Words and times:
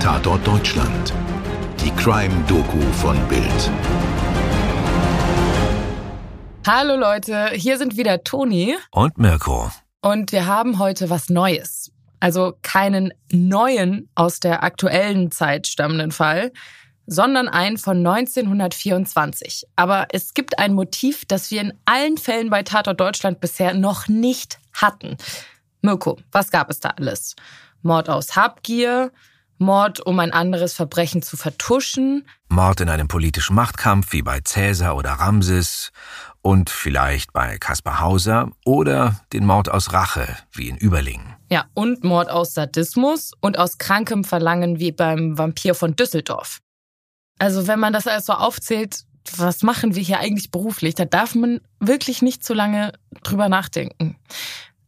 Tatort 0.00 0.46
Deutschland. 0.46 1.12
Die 1.78 1.90
Crime-Doku 1.90 2.80
von 3.02 3.18
Bild. 3.28 3.70
Hallo 6.66 6.96
Leute, 6.96 7.50
hier 7.52 7.76
sind 7.76 7.98
wieder 7.98 8.24
Toni. 8.24 8.78
Und 8.92 9.18
Mirko. 9.18 9.70
Und 10.00 10.32
wir 10.32 10.46
haben 10.46 10.78
heute 10.78 11.10
was 11.10 11.28
Neues. 11.28 11.92
Also 12.18 12.54
keinen 12.62 13.12
neuen 13.30 14.08
aus 14.14 14.40
der 14.40 14.64
aktuellen 14.64 15.32
Zeit 15.32 15.66
stammenden 15.66 16.12
Fall, 16.12 16.50
sondern 17.06 17.48
einen 17.48 17.76
von 17.76 17.98
1924. 17.98 19.66
Aber 19.76 20.06
es 20.12 20.32
gibt 20.32 20.58
ein 20.58 20.72
Motiv, 20.72 21.26
das 21.26 21.50
wir 21.50 21.60
in 21.60 21.74
allen 21.84 22.16
Fällen 22.16 22.48
bei 22.48 22.62
Tatort 22.62 22.98
Deutschland 22.98 23.40
bisher 23.40 23.74
noch 23.74 24.08
nicht 24.08 24.60
hatten. 24.72 25.18
Mirko, 25.82 26.16
was 26.32 26.50
gab 26.50 26.70
es 26.70 26.80
da 26.80 26.88
alles? 26.96 27.36
Mord 27.82 28.08
aus 28.08 28.34
Habgier, 28.34 29.12
Mord, 29.60 30.00
um 30.00 30.18
ein 30.18 30.32
anderes 30.32 30.72
Verbrechen 30.72 31.20
zu 31.22 31.36
vertuschen. 31.36 32.26
Mord 32.48 32.80
in 32.80 32.88
einem 32.88 33.08
politischen 33.08 33.54
Machtkampf 33.54 34.12
wie 34.12 34.22
bei 34.22 34.40
Cäsar 34.40 34.96
oder 34.96 35.10
Ramses 35.10 35.92
und 36.40 36.70
vielleicht 36.70 37.32
bei 37.32 37.58
Kaspar 37.58 38.00
Hauser 38.00 38.50
oder 38.64 39.20
den 39.34 39.44
Mord 39.44 39.70
aus 39.70 39.92
Rache 39.92 40.34
wie 40.52 40.68
in 40.68 40.78
Überlingen. 40.78 41.36
Ja, 41.50 41.66
und 41.74 42.04
Mord 42.04 42.30
aus 42.30 42.54
Sadismus 42.54 43.32
und 43.40 43.58
aus 43.58 43.76
krankem 43.76 44.24
Verlangen 44.24 44.80
wie 44.80 44.92
beim 44.92 45.36
Vampir 45.36 45.74
von 45.74 45.94
Düsseldorf. 45.94 46.60
Also 47.38 47.66
wenn 47.66 47.80
man 47.80 47.92
das 47.92 48.06
alles 48.06 48.26
so 48.26 48.32
aufzählt, 48.32 49.04
was 49.36 49.62
machen 49.62 49.94
wir 49.94 50.02
hier 50.02 50.20
eigentlich 50.20 50.50
beruflich, 50.50 50.94
da 50.94 51.04
darf 51.04 51.34
man 51.34 51.60
wirklich 51.80 52.22
nicht 52.22 52.44
zu 52.44 52.54
lange 52.54 52.92
drüber 53.22 53.50
nachdenken. 53.50 54.16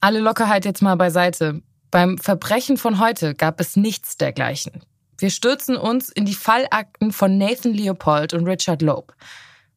Alle 0.01 0.21
Lockerheit 0.21 0.65
jetzt 0.65 0.83
mal 0.83 0.97
beiseite. 0.97 1.63
Beim 1.93 2.17
Verbrechen 2.17 2.79
von 2.79 2.99
heute 2.99 3.35
gab 3.35 3.61
es 3.61 3.77
nichts 3.77 4.17
dergleichen. 4.17 4.83
Wir 5.19 5.29
stürzen 5.29 5.77
uns 5.77 6.09
in 6.09 6.25
die 6.25 6.35
Fallakten 6.35 7.13
von 7.13 7.37
Nathan 7.37 7.75
Leopold 7.75 8.33
und 8.33 8.47
Richard 8.47 8.81
Loeb. 8.81 9.15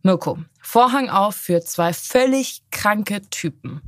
Mirko, 0.02 0.40
Vorhang 0.62 1.10
auf 1.10 1.36
für 1.36 1.60
zwei 1.60 1.92
völlig 1.92 2.64
kranke 2.72 3.22
Typen. 3.30 3.82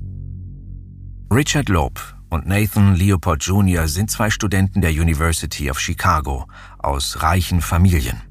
Richard 1.32 1.70
Loeb 1.70 2.02
und 2.30 2.46
Nathan 2.46 2.96
Leopold 2.96 3.44
Jr. 3.44 3.88
sind 3.88 4.12
zwei 4.12 4.30
Studenten 4.30 4.82
der 4.82 4.92
University 4.92 5.72
of 5.72 5.80
Chicago 5.80 6.48
aus 6.80 7.24
reichen 7.24 7.62
Familien. 7.62 8.22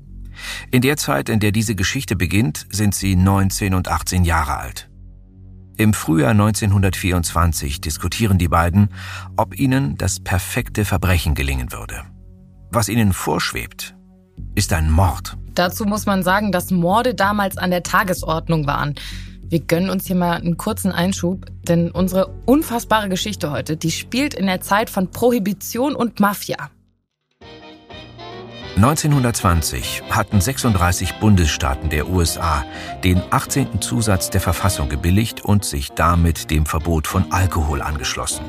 In 0.71 0.83
der 0.83 0.99
Zeit, 0.99 1.31
in 1.31 1.41
der 1.41 1.53
diese 1.53 1.75
Geschichte 1.75 2.17
beginnt, 2.17 2.67
sind 2.71 2.95
sie 2.95 3.17
19 3.17 3.73
und 3.73 3.89
18 3.89 4.25
Jahre 4.25 4.59
alt. 4.59 4.91
Im 5.79 5.93
Frühjahr 5.93 6.31
1924 6.31 7.83
diskutieren 7.83 8.39
die 8.39 8.49
beiden, 8.49 8.89
ob 9.37 9.59
ihnen 9.59 9.99
das 9.99 10.21
perfekte 10.21 10.87
Verbrechen 10.87 11.35
gelingen 11.35 11.71
würde. 11.71 12.03
Was 12.71 12.89
ihnen 12.89 13.13
vorschwebt, 13.13 13.95
ist 14.55 14.73
ein 14.73 14.91
Mord. 14.91 15.37
Dazu 15.55 15.85
muss 15.85 16.07
man 16.07 16.23
sagen, 16.23 16.51
dass 16.51 16.71
Morde 16.71 17.15
damals 17.15 17.59
an 17.59 17.71
der 17.71 17.83
Tagesordnung 17.83 18.67
waren. 18.67 18.95
Wir 19.43 19.61
gönnen 19.61 19.91
uns 19.91 20.07
hier 20.07 20.17
mal 20.17 20.39
einen 20.39 20.57
kurzen 20.57 20.93
Einschub, 20.93 21.47
denn 21.69 21.91
unsere 21.91 22.29
unfassbare 22.47 23.09
Geschichte 23.11 23.51
heute, 23.51 23.77
die 23.77 23.91
spielt 23.91 24.35
in 24.35 24.47
der 24.47 24.63
Zeit 24.63 24.89
von 24.89 25.11
Prohibition 25.11 25.95
und 25.95 26.21
Mafia. 26.21 26.71
1920 28.77 30.03
hatten 30.11 30.39
36 30.39 31.15
Bundesstaaten 31.15 31.89
der 31.89 32.11
USA 32.11 32.63
den 33.05 33.23
18. 33.31 33.81
Zusatz 33.81 34.29
der 34.29 34.43
Verfassung 34.43 34.91
gebilligt 34.91 35.43
und 35.43 35.65
sich 35.65 35.93
damit 35.93 36.51
dem 36.51 36.67
Verbot 36.67 37.07
von 37.07 37.33
Alkohol 37.33 37.81
angeschlossen. 37.81 38.45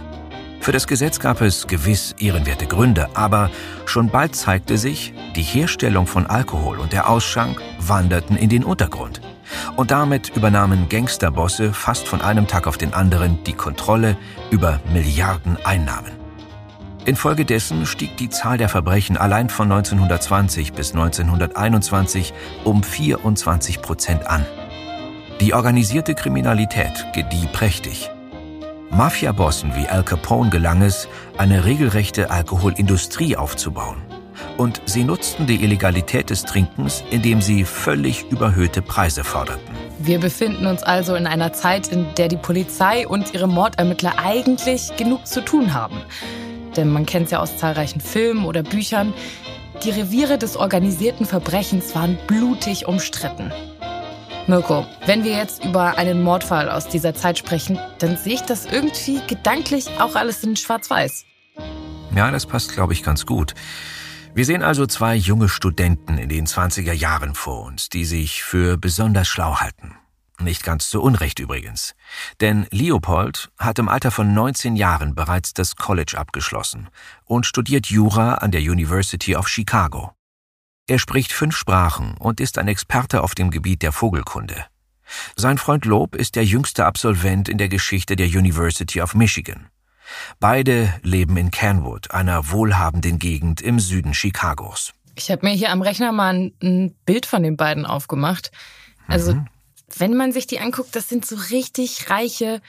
Für 0.60 0.74
das 0.74 0.86
Gesetz 0.86 1.22
gab 1.22 1.40
es 1.40 1.66
gewiss 1.66 2.14
ehrenwerte 2.20 2.66
Gründe, 2.66 3.08
aber 3.14 3.50
schon 3.86 4.10
bald 4.10 4.36
zeigte 4.36 4.78
sich, 4.78 5.14
die 5.38 5.44
Herstellung 5.44 6.08
von 6.08 6.28
Alkohol 6.28 6.80
und 6.80 6.92
der 6.92 7.10
Ausschank 7.10 7.62
wanderten 7.80 8.36
in 8.36 8.50
den 8.50 8.66
Untergrund. 8.66 9.22
Und 9.78 9.92
damit 9.92 10.36
übernahmen 10.36 10.90
Gangsterbosse 10.90 11.72
fast 11.72 12.06
von 12.06 12.20
einem 12.20 12.48
Tag 12.48 12.68
auf 12.68 12.78
den 12.78 12.94
anderen 12.94 13.42
die 13.46 13.54
Kontrolle 13.54 14.18
über 14.52 14.82
Milliarden 14.92 15.56
Einnahmen. 15.64 16.17
Infolgedessen 17.08 17.86
stieg 17.86 18.18
die 18.18 18.28
Zahl 18.28 18.58
der 18.58 18.68
Verbrechen 18.68 19.16
allein 19.16 19.50
von 19.50 19.72
1920 19.72 20.74
bis 20.74 20.92
1921 20.92 22.34
um 22.66 22.84
24 22.84 23.82
Prozent 23.82 24.28
an. 24.28 24.46
Die 25.40 25.54
organisierte 25.54 26.16
Kriminalität 26.16 27.06
gedieh 27.14 27.48
prächtig. 27.54 28.12
Mafiabossen 28.90 29.74
wie 29.78 29.88
Al 29.88 30.04
Capone 30.04 30.50
gelang 30.50 30.82
es, 30.82 31.08
eine 31.38 31.64
regelrechte 31.64 32.30
Alkoholindustrie 32.30 33.38
aufzubauen. 33.38 34.02
Und 34.58 34.82
sie 34.84 35.06
nutzten 35.06 35.48
die 35.48 35.64
Illegalität 35.64 36.30
des 36.30 36.44
Trinkens, 36.44 37.06
indem 37.10 37.40
sie 37.40 37.64
völlig 37.64 38.30
überhöhte 38.32 38.82
Preise 38.82 39.24
forderten. 39.24 39.74
Wir 40.00 40.20
befinden 40.20 40.68
uns 40.68 40.84
also 40.84 41.16
in 41.16 41.26
einer 41.26 41.54
Zeit, 41.54 41.88
in 41.88 42.06
der 42.18 42.28
die 42.28 42.36
Polizei 42.36 43.08
und 43.08 43.34
ihre 43.34 43.48
Mordermittler 43.48 44.20
eigentlich 44.20 44.94
genug 44.98 45.26
zu 45.26 45.40
tun 45.40 45.74
haben 45.74 46.02
denn 46.78 46.90
man 46.90 47.06
kennt 47.06 47.26
es 47.26 47.32
ja 47.32 47.40
aus 47.40 47.58
zahlreichen 47.58 48.00
Filmen 48.00 48.46
oder 48.46 48.64
Büchern, 48.64 49.14
die 49.84 49.90
Reviere 49.90 50.38
des 50.38 50.56
organisierten 50.56 51.26
Verbrechens 51.26 51.94
waren 51.96 52.18
blutig 52.28 52.88
umstritten. 52.88 53.52
Mirko, 54.48 54.86
wenn 55.06 55.24
wir 55.26 55.34
jetzt 55.36 55.66
über 55.66 55.98
einen 55.98 56.24
Mordfall 56.24 56.70
aus 56.70 56.88
dieser 56.88 57.14
Zeit 57.14 57.38
sprechen, 57.38 57.78
dann 58.00 58.16
sehe 58.16 58.36
ich 58.36 58.42
das 58.42 58.66
irgendwie 58.66 59.20
gedanklich 59.28 59.88
auch 60.00 60.16
alles 60.16 60.44
in 60.44 60.56
Schwarz-Weiß. 60.56 61.26
Ja, 62.16 62.32
das 62.32 62.46
passt, 62.46 62.74
glaube 62.74 62.94
ich, 62.94 63.04
ganz 63.04 63.26
gut. 63.26 63.54
Wir 64.34 64.46
sehen 64.46 64.64
also 64.64 64.86
zwei 64.86 65.16
junge 65.16 65.50
Studenten 65.50 66.18
in 66.18 66.30
den 66.30 66.48
20er 66.48 66.94
Jahren 66.94 67.36
vor 67.36 67.66
uns, 67.66 67.90
die 67.90 68.06
sich 68.06 68.44
für 68.44 68.78
besonders 68.78 69.28
schlau 69.28 69.58
halten. 69.58 69.96
Nicht 70.40 70.64
ganz 70.64 70.90
zu 70.90 71.02
Unrecht 71.02 71.40
übrigens. 71.40 71.96
Denn 72.42 72.68
Leopold 72.70 73.50
hat 73.58 73.80
im 73.80 73.90
Alter 73.90 74.12
von 74.12 74.34
19 74.34 74.76
Jahren 74.76 75.16
bereits 75.16 75.54
das 75.54 75.76
College 75.76 76.16
abgeschlossen 76.18 76.90
und 77.26 77.46
studiert 77.46 77.88
Jura 77.88 78.36
an 78.36 78.52
der 78.52 78.62
University 78.62 79.36
of 79.36 79.48
Chicago. 79.48 80.14
Er 80.88 81.00
spricht 81.00 81.34
fünf 81.34 81.58
Sprachen 81.58 82.16
und 82.18 82.40
ist 82.40 82.60
ein 82.60 82.68
Experte 82.68 83.24
auf 83.24 83.34
dem 83.34 83.50
Gebiet 83.50 83.82
der 83.82 83.92
Vogelkunde. 83.92 84.66
Sein 85.36 85.58
Freund 85.58 85.86
Loeb 85.86 86.16
ist 86.16 86.36
der 86.36 86.46
jüngste 86.46 86.86
Absolvent 86.86 87.50
in 87.50 87.58
der 87.58 87.70
Geschichte 87.70 88.16
der 88.16 88.28
University 88.28 89.02
of 89.02 89.16
Michigan. 89.16 89.68
Beide 90.40 90.94
leben 91.02 91.36
in 91.36 91.52
Canwood, 91.52 92.12
einer 92.12 92.52
wohlhabenden 92.52 93.18
Gegend 93.20 93.60
im 93.62 93.80
Süden 93.80 94.14
Chicagos. 94.14 94.94
Ich 95.16 95.32
habe 95.32 95.46
mir 95.48 95.54
hier 95.54 95.72
am 95.72 95.82
Rechner 95.82 96.12
mal 96.12 96.52
ein 96.62 96.96
Bild 97.06 97.26
von 97.26 97.42
den 97.42 97.58
beiden 97.58 97.86
aufgemacht. 97.86 98.52
Also 99.08 99.34
mhm 99.34 99.48
wenn 99.96 100.16
man 100.16 100.32
sich 100.32 100.48
die 100.48 100.60
anguckt, 100.60 100.96
das 100.96 101.10
sind 101.10 101.26
so 101.26 101.36
richtig 101.36 102.10
reiche, 102.10 102.62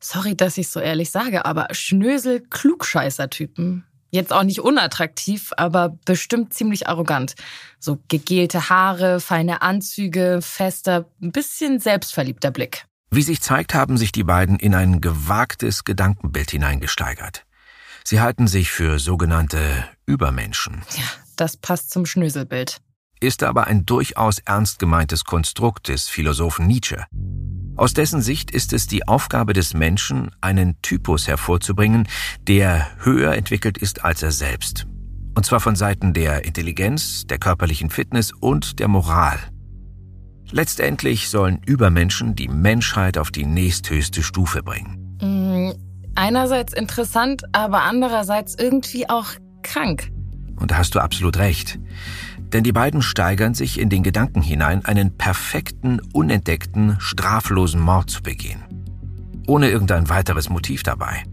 sorry, 0.00 0.36
dass 0.36 0.58
ich 0.58 0.68
so 0.68 0.80
ehrlich 0.80 1.10
sage, 1.10 1.44
aber 1.44 1.68
Schnösel-Klugscheißer-Typen. 1.72 3.84
Jetzt 4.10 4.32
auch 4.32 4.44
nicht 4.44 4.60
unattraktiv, 4.60 5.52
aber 5.56 5.98
bestimmt 6.04 6.54
ziemlich 6.54 6.88
arrogant. 6.88 7.34
So 7.80 7.98
gegelte 8.08 8.68
Haare, 8.68 9.18
feine 9.18 9.62
Anzüge, 9.62 10.38
fester, 10.40 11.10
ein 11.20 11.32
bisschen 11.32 11.80
selbstverliebter 11.80 12.52
Blick. 12.52 12.84
Wie 13.10 13.22
sich 13.22 13.40
zeigt, 13.40 13.74
haben 13.74 13.96
sich 13.96 14.12
die 14.12 14.24
beiden 14.24 14.58
in 14.58 14.74
ein 14.74 15.00
gewagtes 15.00 15.84
Gedankenbild 15.84 16.50
hineingesteigert. 16.52 17.44
Sie 18.04 18.20
halten 18.20 18.46
sich 18.46 18.70
für 18.70 18.98
sogenannte 18.98 19.88
Übermenschen. 20.06 20.82
Ja, 20.96 21.04
das 21.36 21.56
passt 21.56 21.90
zum 21.90 22.06
Schnöselbild 22.06 22.80
ist 23.20 23.42
aber 23.42 23.66
ein 23.66 23.86
durchaus 23.86 24.38
ernst 24.40 24.78
gemeintes 24.78 25.24
Konstrukt 25.24 25.88
des 25.88 26.08
Philosophen 26.08 26.66
Nietzsche. 26.66 27.04
Aus 27.76 27.92
dessen 27.92 28.22
Sicht 28.22 28.52
ist 28.52 28.72
es 28.72 28.86
die 28.86 29.08
Aufgabe 29.08 29.52
des 29.52 29.74
Menschen, 29.74 30.30
einen 30.40 30.80
Typus 30.82 31.26
hervorzubringen, 31.26 32.06
der 32.46 32.86
höher 32.98 33.34
entwickelt 33.34 33.78
ist 33.78 34.04
als 34.04 34.22
er 34.22 34.30
selbst. 34.30 34.86
Und 35.34 35.44
zwar 35.44 35.58
von 35.58 35.74
Seiten 35.74 36.12
der 36.12 36.44
Intelligenz, 36.44 37.26
der 37.26 37.38
körperlichen 37.38 37.90
Fitness 37.90 38.32
und 38.32 38.78
der 38.78 38.86
Moral. 38.86 39.38
Letztendlich 40.52 41.30
sollen 41.30 41.60
Übermenschen 41.66 42.36
die 42.36 42.48
Menschheit 42.48 43.18
auf 43.18 43.32
die 43.32 43.44
nächsthöchste 43.44 44.22
Stufe 44.22 44.62
bringen. 44.62 45.16
Mm, 45.20 45.72
einerseits 46.14 46.72
interessant, 46.72 47.42
aber 47.52 47.82
andererseits 47.82 48.54
irgendwie 48.54 49.08
auch 49.08 49.30
krank. 49.62 50.12
Und 50.56 50.70
da 50.70 50.76
hast 50.76 50.94
du 50.94 51.00
absolut 51.00 51.38
recht. 51.38 51.80
Denn 52.54 52.62
die 52.62 52.72
beiden 52.72 53.02
steigern 53.02 53.52
sich 53.52 53.80
in 53.80 53.88
den 53.88 54.04
Gedanken 54.04 54.40
hinein, 54.40 54.84
einen 54.84 55.18
perfekten, 55.18 56.00
unentdeckten, 56.12 56.96
straflosen 57.00 57.80
Mord 57.80 58.08
zu 58.08 58.22
begehen. 58.22 58.62
Ohne 59.48 59.68
irgendein 59.68 60.08
weiteres 60.08 60.48
Motiv 60.48 60.84
dabei. 60.84 61.24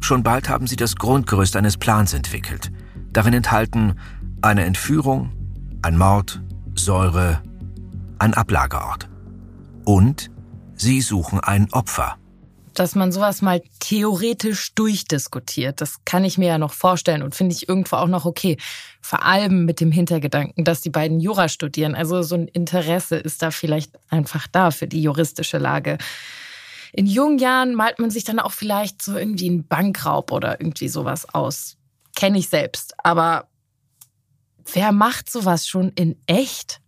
Schon 0.00 0.22
bald 0.22 0.50
haben 0.50 0.66
sie 0.66 0.76
das 0.76 0.96
Grundgerüst 0.96 1.56
eines 1.56 1.78
Plans 1.78 2.12
entwickelt. 2.12 2.70
Darin 3.14 3.32
enthalten 3.32 3.94
eine 4.42 4.66
Entführung, 4.66 5.32
ein 5.80 5.96
Mord, 5.96 6.42
Säure, 6.74 7.42
ein 8.18 8.34
Ablagerort. 8.34 9.08
Und 9.86 10.30
sie 10.74 11.00
suchen 11.00 11.40
ein 11.40 11.72
Opfer. 11.72 12.18
Dass 12.78 12.94
man 12.94 13.10
sowas 13.10 13.42
mal 13.42 13.62
theoretisch 13.80 14.74
durchdiskutiert. 14.74 15.80
Das 15.80 16.04
kann 16.04 16.24
ich 16.24 16.36
mir 16.36 16.48
ja 16.48 16.58
noch 16.58 16.74
vorstellen 16.74 17.22
und 17.22 17.34
finde 17.34 17.54
ich 17.54 17.68
irgendwo 17.68 17.96
auch 17.96 18.06
noch 18.06 18.26
okay. 18.26 18.58
Vor 19.00 19.24
allem 19.24 19.64
mit 19.64 19.80
dem 19.80 19.90
Hintergedanken, 19.90 20.64
dass 20.64 20.82
die 20.82 20.90
beiden 20.90 21.18
Jura 21.18 21.48
studieren. 21.48 21.94
Also 21.94 22.22
so 22.22 22.34
ein 22.34 22.48
Interesse 22.48 23.16
ist 23.16 23.42
da 23.42 23.50
vielleicht 23.50 23.92
einfach 24.10 24.46
da 24.46 24.70
für 24.70 24.86
die 24.86 25.00
juristische 25.00 25.58
Lage. 25.58 25.96
In 26.92 27.06
jungen 27.06 27.38
Jahren 27.38 27.74
malt 27.74 27.98
man 27.98 28.10
sich 28.10 28.24
dann 28.24 28.38
auch 28.38 28.52
vielleicht 28.52 29.02
so 29.02 29.16
irgendwie 29.16 29.48
einen 29.48 29.66
Bankraub 29.66 30.30
oder 30.30 30.60
irgendwie 30.60 30.88
sowas 30.88 31.32
aus. 31.34 31.76
Kenne 32.14 32.38
ich 32.38 32.48
selbst. 32.48 32.94
Aber 33.02 33.48
wer 34.72 34.92
macht 34.92 35.30
sowas 35.30 35.66
schon 35.66 35.90
in 35.90 36.16
echt? 36.26 36.80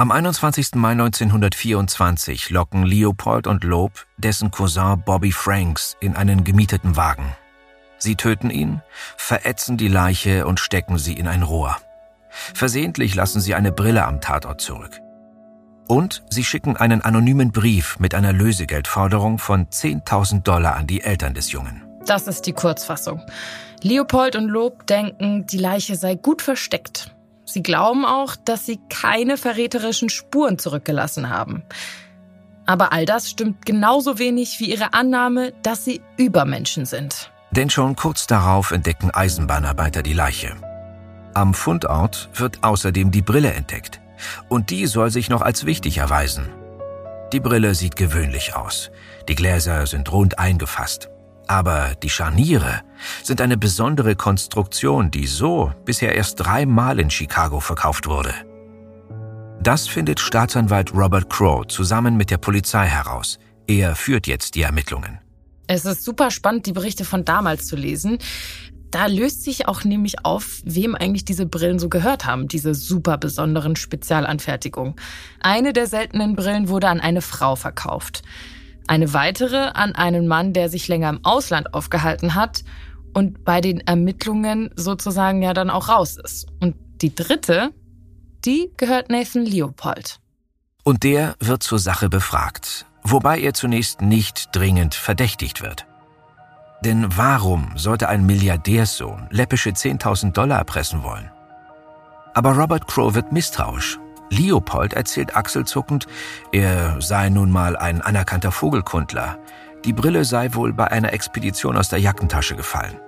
Am 0.00 0.12
21. 0.12 0.76
Mai 0.76 0.92
1924 0.92 2.50
locken 2.50 2.84
Leopold 2.84 3.48
und 3.48 3.64
Loeb 3.64 4.06
dessen 4.16 4.52
Cousin 4.52 5.02
Bobby 5.04 5.32
Franks 5.32 5.96
in 5.98 6.14
einen 6.14 6.44
gemieteten 6.44 6.94
Wagen. 6.94 7.34
Sie 7.98 8.14
töten 8.14 8.48
ihn, 8.50 8.80
verätzen 9.16 9.76
die 9.76 9.88
Leiche 9.88 10.46
und 10.46 10.60
stecken 10.60 10.98
sie 10.98 11.14
in 11.14 11.26
ein 11.26 11.42
Rohr. 11.42 11.78
Versehentlich 12.30 13.16
lassen 13.16 13.40
sie 13.40 13.56
eine 13.56 13.72
Brille 13.72 14.06
am 14.06 14.20
Tatort 14.20 14.60
zurück. 14.60 15.00
Und 15.88 16.22
sie 16.30 16.44
schicken 16.44 16.76
einen 16.76 17.02
anonymen 17.02 17.50
Brief 17.50 17.98
mit 17.98 18.14
einer 18.14 18.32
Lösegeldforderung 18.32 19.38
von 19.38 19.66
10.000 19.66 20.44
Dollar 20.44 20.76
an 20.76 20.86
die 20.86 21.02
Eltern 21.02 21.34
des 21.34 21.50
Jungen. 21.50 21.82
Das 22.06 22.28
ist 22.28 22.42
die 22.42 22.52
Kurzfassung. 22.52 23.20
Leopold 23.82 24.36
und 24.36 24.46
Loeb 24.46 24.86
denken, 24.86 25.44
die 25.46 25.58
Leiche 25.58 25.96
sei 25.96 26.14
gut 26.14 26.40
versteckt. 26.40 27.17
Sie 27.48 27.62
glauben 27.62 28.04
auch, 28.04 28.36
dass 28.36 28.66
sie 28.66 28.78
keine 28.90 29.38
verräterischen 29.38 30.10
Spuren 30.10 30.58
zurückgelassen 30.58 31.30
haben. 31.30 31.62
Aber 32.66 32.92
all 32.92 33.06
das 33.06 33.30
stimmt 33.30 33.64
genauso 33.64 34.18
wenig 34.18 34.60
wie 34.60 34.70
ihre 34.70 34.92
Annahme, 34.92 35.54
dass 35.62 35.82
sie 35.82 36.02
Übermenschen 36.18 36.84
sind. 36.84 37.32
Denn 37.50 37.70
schon 37.70 37.96
kurz 37.96 38.26
darauf 38.26 38.70
entdecken 38.70 39.10
Eisenbahnarbeiter 39.10 40.02
die 40.02 40.12
Leiche. 40.12 40.56
Am 41.32 41.54
Fundort 41.54 42.28
wird 42.34 42.62
außerdem 42.62 43.10
die 43.10 43.22
Brille 43.22 43.54
entdeckt. 43.54 44.02
Und 44.50 44.68
die 44.68 44.86
soll 44.86 45.10
sich 45.10 45.30
noch 45.30 45.40
als 45.40 45.64
wichtig 45.64 45.96
erweisen. 45.96 46.50
Die 47.32 47.40
Brille 47.40 47.74
sieht 47.74 47.96
gewöhnlich 47.96 48.56
aus. 48.56 48.90
Die 49.26 49.34
Gläser 49.34 49.86
sind 49.86 50.12
rund 50.12 50.38
eingefasst. 50.38 51.08
Aber 51.48 51.94
die 52.02 52.10
Scharniere 52.10 52.82
sind 53.22 53.40
eine 53.40 53.56
besondere 53.56 54.14
Konstruktion, 54.14 55.10
die 55.10 55.26
so 55.26 55.72
bisher 55.86 56.14
erst 56.14 56.40
dreimal 56.40 57.00
in 57.00 57.10
Chicago 57.10 57.58
verkauft 57.58 58.06
wurde. 58.06 58.34
Das 59.62 59.88
findet 59.88 60.20
Staatsanwalt 60.20 60.94
Robert 60.94 61.30
Crow 61.30 61.66
zusammen 61.66 62.18
mit 62.18 62.30
der 62.30 62.36
Polizei 62.36 62.86
heraus. 62.86 63.38
Er 63.66 63.96
führt 63.96 64.26
jetzt 64.26 64.54
die 64.54 64.62
Ermittlungen. 64.62 65.18
Es 65.66 65.86
ist 65.86 66.04
super 66.04 66.30
spannend, 66.30 66.66
die 66.66 66.72
Berichte 66.72 67.06
von 67.06 67.24
damals 67.24 67.66
zu 67.66 67.76
lesen. 67.76 68.18
Da 68.90 69.06
löst 69.06 69.42
sich 69.42 69.68
auch 69.68 69.84
nämlich 69.84 70.24
auf, 70.24 70.60
wem 70.64 70.94
eigentlich 70.94 71.24
diese 71.24 71.46
Brillen 71.46 71.78
so 71.78 71.88
gehört 71.88 72.26
haben, 72.26 72.48
diese 72.48 72.74
super 72.74 73.16
besonderen 73.18 73.74
Spezialanfertigungen. 73.76 74.96
Eine 75.40 75.72
der 75.72 75.86
seltenen 75.86 76.36
Brillen 76.36 76.68
wurde 76.68 76.88
an 76.88 77.00
eine 77.00 77.22
Frau 77.22 77.56
verkauft 77.56 78.22
eine 78.88 79.12
weitere 79.12 79.70
an 79.74 79.94
einen 79.94 80.26
Mann, 80.26 80.52
der 80.52 80.68
sich 80.68 80.88
länger 80.88 81.10
im 81.10 81.24
Ausland 81.24 81.74
aufgehalten 81.74 82.34
hat 82.34 82.64
und 83.14 83.44
bei 83.44 83.60
den 83.60 83.80
Ermittlungen 83.80 84.70
sozusagen 84.76 85.42
ja 85.42 85.54
dann 85.54 85.70
auch 85.70 85.88
raus 85.88 86.16
ist. 86.22 86.46
Und 86.60 86.76
die 87.02 87.14
dritte, 87.14 87.70
die 88.44 88.72
gehört 88.76 89.10
Nathan 89.10 89.44
Leopold. 89.44 90.18
Und 90.84 91.02
der 91.02 91.34
wird 91.38 91.62
zur 91.62 91.78
Sache 91.78 92.08
befragt, 92.08 92.86
wobei 93.02 93.40
er 93.40 93.54
zunächst 93.54 94.00
nicht 94.00 94.48
dringend 94.52 94.94
verdächtigt 94.94 95.62
wird. 95.62 95.86
Denn 96.84 97.06
warum 97.16 97.72
sollte 97.76 98.08
ein 98.08 98.24
Milliardärssohn 98.24 99.28
läppische 99.30 99.70
10.000 99.70 100.32
Dollar 100.32 100.58
erpressen 100.58 101.02
wollen? 101.02 101.30
Aber 102.34 102.56
Robert 102.56 102.86
Crow 102.86 103.14
wird 103.14 103.32
misstrauisch 103.32 103.98
Leopold 104.30 104.94
erzählt 104.94 105.36
achselzuckend, 105.36 106.06
er 106.52 107.00
sei 107.00 107.28
nun 107.28 107.50
mal 107.50 107.76
ein 107.76 108.02
anerkannter 108.02 108.52
Vogelkundler. 108.52 109.38
Die 109.84 109.92
Brille 109.92 110.24
sei 110.24 110.54
wohl 110.54 110.72
bei 110.72 110.90
einer 110.90 111.12
Expedition 111.12 111.76
aus 111.76 111.88
der 111.88 112.00
Jackentasche 112.00 112.56
gefallen. 112.56 113.00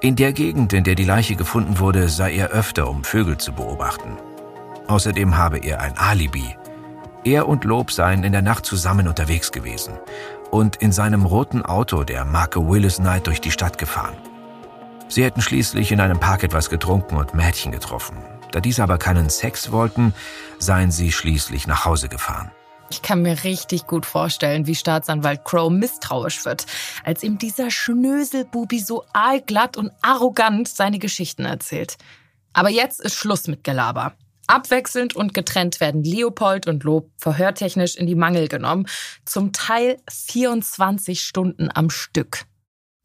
In 0.00 0.14
der 0.14 0.32
Gegend, 0.32 0.72
in 0.72 0.84
der 0.84 0.94
die 0.94 1.04
Leiche 1.04 1.36
gefunden 1.36 1.78
wurde, 1.78 2.08
sei 2.08 2.34
er 2.34 2.50
öfter, 2.50 2.88
um 2.88 3.02
Vögel 3.02 3.38
zu 3.38 3.52
beobachten. 3.52 4.18
Außerdem 4.86 5.36
habe 5.36 5.58
er 5.58 5.80
ein 5.80 5.96
Alibi. 5.96 6.56
Er 7.24 7.48
und 7.48 7.64
Lob 7.64 7.90
seien 7.90 8.22
in 8.22 8.32
der 8.32 8.42
Nacht 8.42 8.66
zusammen 8.66 9.08
unterwegs 9.08 9.50
gewesen 9.50 9.94
und 10.50 10.76
in 10.76 10.92
seinem 10.92 11.24
roten 11.24 11.62
Auto 11.64 12.04
der 12.04 12.24
Marke 12.24 12.68
Willis 12.68 12.98
Knight 12.98 13.26
durch 13.26 13.40
die 13.40 13.50
Stadt 13.50 13.78
gefahren. 13.78 14.14
Sie 15.08 15.24
hätten 15.24 15.40
schließlich 15.40 15.90
in 15.90 16.00
einem 16.00 16.20
Park 16.20 16.44
etwas 16.44 16.70
getrunken 16.70 17.16
und 17.16 17.34
Mädchen 17.34 17.72
getroffen. 17.72 18.16
Da 18.52 18.60
diese 18.60 18.82
aber 18.82 18.98
keinen 18.98 19.30
Sex 19.30 19.72
wollten, 19.72 20.14
seien 20.58 20.90
sie 20.90 21.12
schließlich 21.12 21.66
nach 21.66 21.84
Hause 21.84 22.08
gefahren. 22.08 22.50
Ich 22.90 23.02
kann 23.02 23.22
mir 23.22 23.42
richtig 23.44 23.86
gut 23.86 24.06
vorstellen, 24.06 24.66
wie 24.66 24.74
Staatsanwalt 24.74 25.44
Crow 25.44 25.70
misstrauisch 25.70 26.44
wird, 26.44 26.66
als 27.04 27.22
ihm 27.22 27.38
dieser 27.38 27.70
Schnöselbubi 27.70 28.78
so 28.78 29.04
aalglatt 29.12 29.76
und 29.76 29.90
arrogant 30.02 30.68
seine 30.68 30.98
Geschichten 30.98 31.44
erzählt. 31.44 31.96
Aber 32.52 32.70
jetzt 32.70 33.00
ist 33.00 33.16
Schluss 33.16 33.48
mit 33.48 33.64
Gelaber. 33.64 34.14
Abwechselnd 34.46 35.16
und 35.16 35.34
getrennt 35.34 35.80
werden 35.80 36.04
Leopold 36.04 36.68
und 36.68 36.84
Lob 36.84 37.10
verhörtechnisch 37.18 37.96
in 37.96 38.06
die 38.06 38.14
Mangel 38.14 38.46
genommen, 38.46 38.86
zum 39.24 39.52
Teil 39.52 39.98
24 40.08 41.20
Stunden 41.20 41.68
am 41.74 41.90
Stück. 41.90 42.44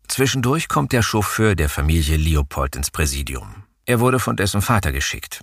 Zwischendurch 0.07 0.67
kommt 0.67 0.91
der 0.91 1.01
Chauffeur 1.01 1.55
der 1.55 1.69
Familie 1.69 2.17
Leopold 2.17 2.75
ins 2.75 2.91
Präsidium. 2.91 3.63
Er 3.91 3.99
wurde 3.99 4.19
von 4.19 4.37
dessen 4.37 4.61
Vater 4.61 4.93
geschickt. 4.93 5.41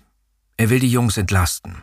Er 0.57 0.71
will 0.71 0.81
die 0.81 0.91
Jungs 0.91 1.19
entlasten. 1.19 1.83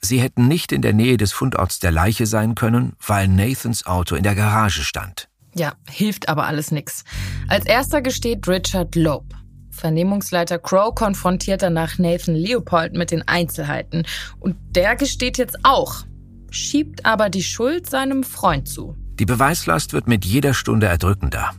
Sie 0.00 0.18
hätten 0.18 0.48
nicht 0.48 0.72
in 0.72 0.80
der 0.80 0.94
Nähe 0.94 1.18
des 1.18 1.30
Fundorts 1.30 1.78
der 1.78 1.90
Leiche 1.90 2.24
sein 2.24 2.54
können, 2.54 2.94
weil 3.06 3.28
Nathans 3.28 3.84
Auto 3.84 4.14
in 4.14 4.22
der 4.22 4.34
Garage 4.34 4.82
stand. 4.82 5.28
Ja, 5.54 5.74
hilft 5.90 6.30
aber 6.30 6.46
alles 6.46 6.70
nix. 6.70 7.04
Als 7.48 7.66
erster 7.66 8.00
gesteht 8.00 8.48
Richard 8.48 8.96
Loeb. 8.96 9.34
Vernehmungsleiter 9.70 10.58
Crow 10.58 10.94
konfrontiert 10.94 11.60
danach 11.60 11.98
Nathan 11.98 12.34
Leopold 12.34 12.94
mit 12.94 13.10
den 13.10 13.28
Einzelheiten. 13.28 14.06
Und 14.38 14.56
der 14.70 14.96
gesteht 14.96 15.36
jetzt 15.36 15.58
auch, 15.64 16.06
schiebt 16.50 17.04
aber 17.04 17.28
die 17.28 17.42
Schuld 17.42 17.90
seinem 17.90 18.24
Freund 18.24 18.68
zu. 18.68 18.96
Die 19.18 19.26
Beweislast 19.26 19.92
wird 19.92 20.08
mit 20.08 20.24
jeder 20.24 20.54
Stunde 20.54 20.86
erdrückender. 20.86 21.50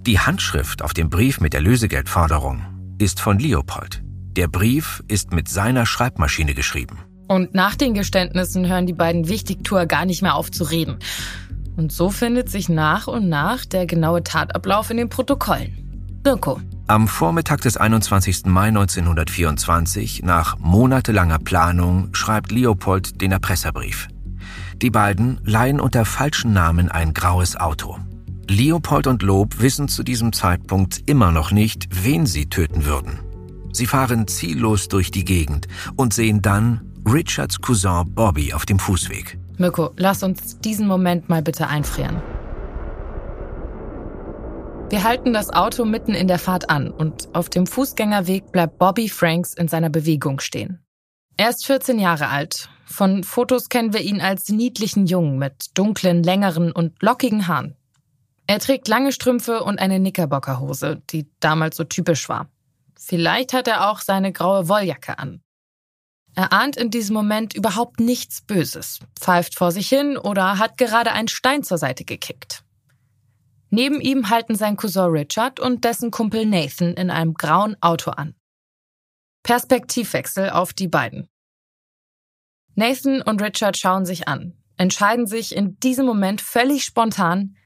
Die 0.00 0.18
Handschrift 0.18 0.82
auf 0.82 0.92
dem 0.92 1.08
Brief 1.08 1.38
mit 1.38 1.52
der 1.52 1.60
Lösegeldforderung 1.60 2.75
ist 2.98 3.20
von 3.20 3.38
Leopold. 3.38 4.02
Der 4.36 4.48
Brief 4.48 5.02
ist 5.08 5.32
mit 5.32 5.48
seiner 5.48 5.86
Schreibmaschine 5.86 6.54
geschrieben. 6.54 6.98
Und 7.28 7.54
nach 7.54 7.74
den 7.74 7.94
Geständnissen 7.94 8.68
hören 8.68 8.86
die 8.86 8.92
beiden 8.92 9.28
Wichtigtuer 9.28 9.86
gar 9.86 10.04
nicht 10.04 10.22
mehr 10.22 10.34
auf 10.34 10.50
zu 10.50 10.64
reden. 10.64 10.98
Und 11.76 11.92
so 11.92 12.10
findet 12.10 12.48
sich 12.50 12.68
nach 12.68 13.06
und 13.06 13.28
nach 13.28 13.64
der 13.64 13.86
genaue 13.86 14.22
Tatablauf 14.22 14.90
in 14.90 14.96
den 14.96 15.08
Protokollen. 15.08 16.20
Mirko. 16.24 16.60
Am 16.88 17.08
Vormittag 17.08 17.62
des 17.62 17.76
21. 17.76 18.46
Mai 18.46 18.68
1924, 18.68 20.22
nach 20.22 20.58
monatelanger 20.58 21.38
Planung, 21.38 22.14
schreibt 22.14 22.52
Leopold 22.52 23.20
den 23.20 23.32
Erpresserbrief. 23.32 24.08
Die 24.82 24.90
beiden 24.90 25.40
leihen 25.44 25.80
unter 25.80 26.04
falschen 26.04 26.52
Namen 26.52 26.90
ein 26.90 27.12
graues 27.14 27.56
Auto. 27.56 27.98
Leopold 28.48 29.08
und 29.08 29.22
Lob 29.22 29.60
wissen 29.60 29.88
zu 29.88 30.04
diesem 30.04 30.32
Zeitpunkt 30.32 31.02
immer 31.06 31.32
noch 31.32 31.50
nicht, 31.50 31.88
wen 31.90 32.26
sie 32.26 32.46
töten 32.48 32.84
würden. 32.84 33.18
Sie 33.72 33.86
fahren 33.86 34.28
ziellos 34.28 34.88
durch 34.88 35.10
die 35.10 35.24
Gegend 35.24 35.66
und 35.96 36.14
sehen 36.14 36.42
dann 36.42 36.92
Richards 37.04 37.60
Cousin 37.60 38.04
Bobby 38.14 38.52
auf 38.54 38.64
dem 38.64 38.78
Fußweg. 38.78 39.38
Mirko, 39.58 39.90
lass 39.96 40.22
uns 40.22 40.58
diesen 40.60 40.86
Moment 40.86 41.28
mal 41.28 41.42
bitte 41.42 41.66
einfrieren. 41.66 42.22
Wir 44.90 45.02
halten 45.02 45.32
das 45.32 45.50
Auto 45.50 45.84
mitten 45.84 46.14
in 46.14 46.28
der 46.28 46.38
Fahrt 46.38 46.70
an 46.70 46.90
und 46.92 47.34
auf 47.34 47.50
dem 47.50 47.66
Fußgängerweg 47.66 48.52
bleibt 48.52 48.78
Bobby 48.78 49.08
Franks 49.08 49.54
in 49.54 49.66
seiner 49.66 49.90
Bewegung 49.90 50.38
stehen. 50.38 50.84
Er 51.36 51.50
ist 51.50 51.66
14 51.66 51.98
Jahre 51.98 52.28
alt. 52.28 52.70
Von 52.84 53.24
Fotos 53.24 53.68
kennen 53.68 53.92
wir 53.92 54.02
ihn 54.02 54.20
als 54.20 54.48
niedlichen 54.48 55.06
Jungen 55.06 55.38
mit 55.38 55.76
dunklen, 55.76 56.22
längeren 56.22 56.70
und 56.70 57.02
lockigen 57.02 57.48
Haaren. 57.48 57.74
Er 58.46 58.60
trägt 58.60 58.88
lange 58.88 59.12
Strümpfe 59.12 59.64
und 59.64 59.78
eine 59.78 59.98
Knickerbockerhose, 59.98 61.02
die 61.10 61.28
damals 61.40 61.76
so 61.76 61.84
typisch 61.84 62.28
war. 62.28 62.48
Vielleicht 62.98 63.52
hat 63.52 63.68
er 63.68 63.90
auch 63.90 64.00
seine 64.00 64.32
graue 64.32 64.68
Wolljacke 64.68 65.18
an. 65.18 65.42
Er 66.34 66.52
ahnt 66.52 66.76
in 66.76 66.90
diesem 66.90 67.14
Moment 67.14 67.54
überhaupt 67.54 67.98
nichts 67.98 68.42
Böses, 68.42 69.00
pfeift 69.18 69.54
vor 69.54 69.72
sich 69.72 69.88
hin 69.88 70.16
oder 70.18 70.58
hat 70.58 70.76
gerade 70.76 71.12
einen 71.12 71.28
Stein 71.28 71.62
zur 71.62 71.78
Seite 71.78 72.04
gekickt. 72.04 72.62
Neben 73.70 74.00
ihm 74.00 74.30
halten 74.30 74.54
sein 74.54 74.76
Cousin 74.76 75.10
Richard 75.10 75.58
und 75.58 75.84
dessen 75.84 76.10
Kumpel 76.10 76.46
Nathan 76.46 76.94
in 76.94 77.10
einem 77.10 77.34
grauen 77.34 77.76
Auto 77.80 78.10
an. 78.10 78.34
Perspektivwechsel 79.42 80.50
auf 80.50 80.72
die 80.72 80.88
beiden. 80.88 81.28
Nathan 82.74 83.22
und 83.22 83.40
Richard 83.42 83.78
schauen 83.78 84.04
sich 84.04 84.28
an, 84.28 84.56
entscheiden 84.76 85.26
sich 85.26 85.56
in 85.56 85.80
diesem 85.80 86.04
Moment 86.04 86.40
völlig 86.40 86.84
spontan, 86.84 87.56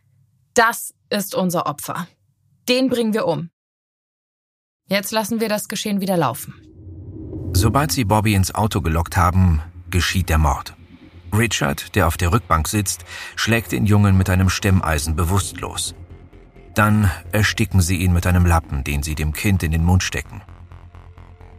Das 0.61 0.93
ist 1.09 1.35
unser 1.35 1.65
Opfer. 1.65 2.07
Den 2.69 2.91
bringen 2.91 3.15
wir 3.15 3.27
um. 3.27 3.49
Jetzt 4.91 5.11
lassen 5.11 5.41
wir 5.41 5.49
das 5.49 5.71
Geschehen 5.71 6.03
wieder 6.03 6.19
laufen. 6.19 6.53
Sobald 7.55 7.91
sie 7.93 8.05
Bobby 8.05 8.35
ins 8.35 8.55
Auto 8.55 8.83
gelockt 8.83 9.17
haben, 9.17 9.63
geschieht 9.89 10.29
der 10.29 10.37
Mord. 10.37 10.75
Richard, 11.33 11.95
der 11.95 12.07
auf 12.07 12.19
der 12.19 12.31
Rückbank 12.31 12.69
sitzt, 12.69 13.07
schlägt 13.37 13.73
den 13.73 13.87
Jungen 13.87 14.19
mit 14.19 14.29
einem 14.29 14.51
Stemmeisen 14.51 15.17
bewusstlos. 15.17 15.95
Dann 16.75 17.11
ersticken 17.33 17.81
sie 17.81 17.97
ihn 17.97 18.13
mit 18.13 18.27
einem 18.27 18.45
Lappen, 18.45 18.85
den 18.85 19.03
sie 19.03 19.15
dem 19.15 19.33
Kind 19.33 19.63
in 19.63 19.73
den 19.73 19.83
Mund 19.83 20.03
stecken. 20.03 20.43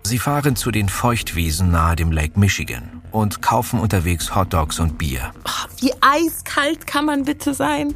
Sie 0.03 0.19
fahren 0.19 0.55
zu 0.55 0.69
den 0.69 0.89
Feuchtwiesen 0.89 1.71
nahe 1.71 1.95
dem 1.95 2.11
Lake 2.11 2.39
Michigan 2.39 3.01
und 3.11 3.41
kaufen 3.41 3.79
unterwegs 3.79 4.35
Hotdogs 4.35 4.79
und 4.79 4.99
Bier. 4.99 5.31
Wie 5.79 5.91
eiskalt 6.01 6.85
kann 6.85 7.05
man 7.05 7.25
bitte 7.25 7.55
sein? 7.55 7.95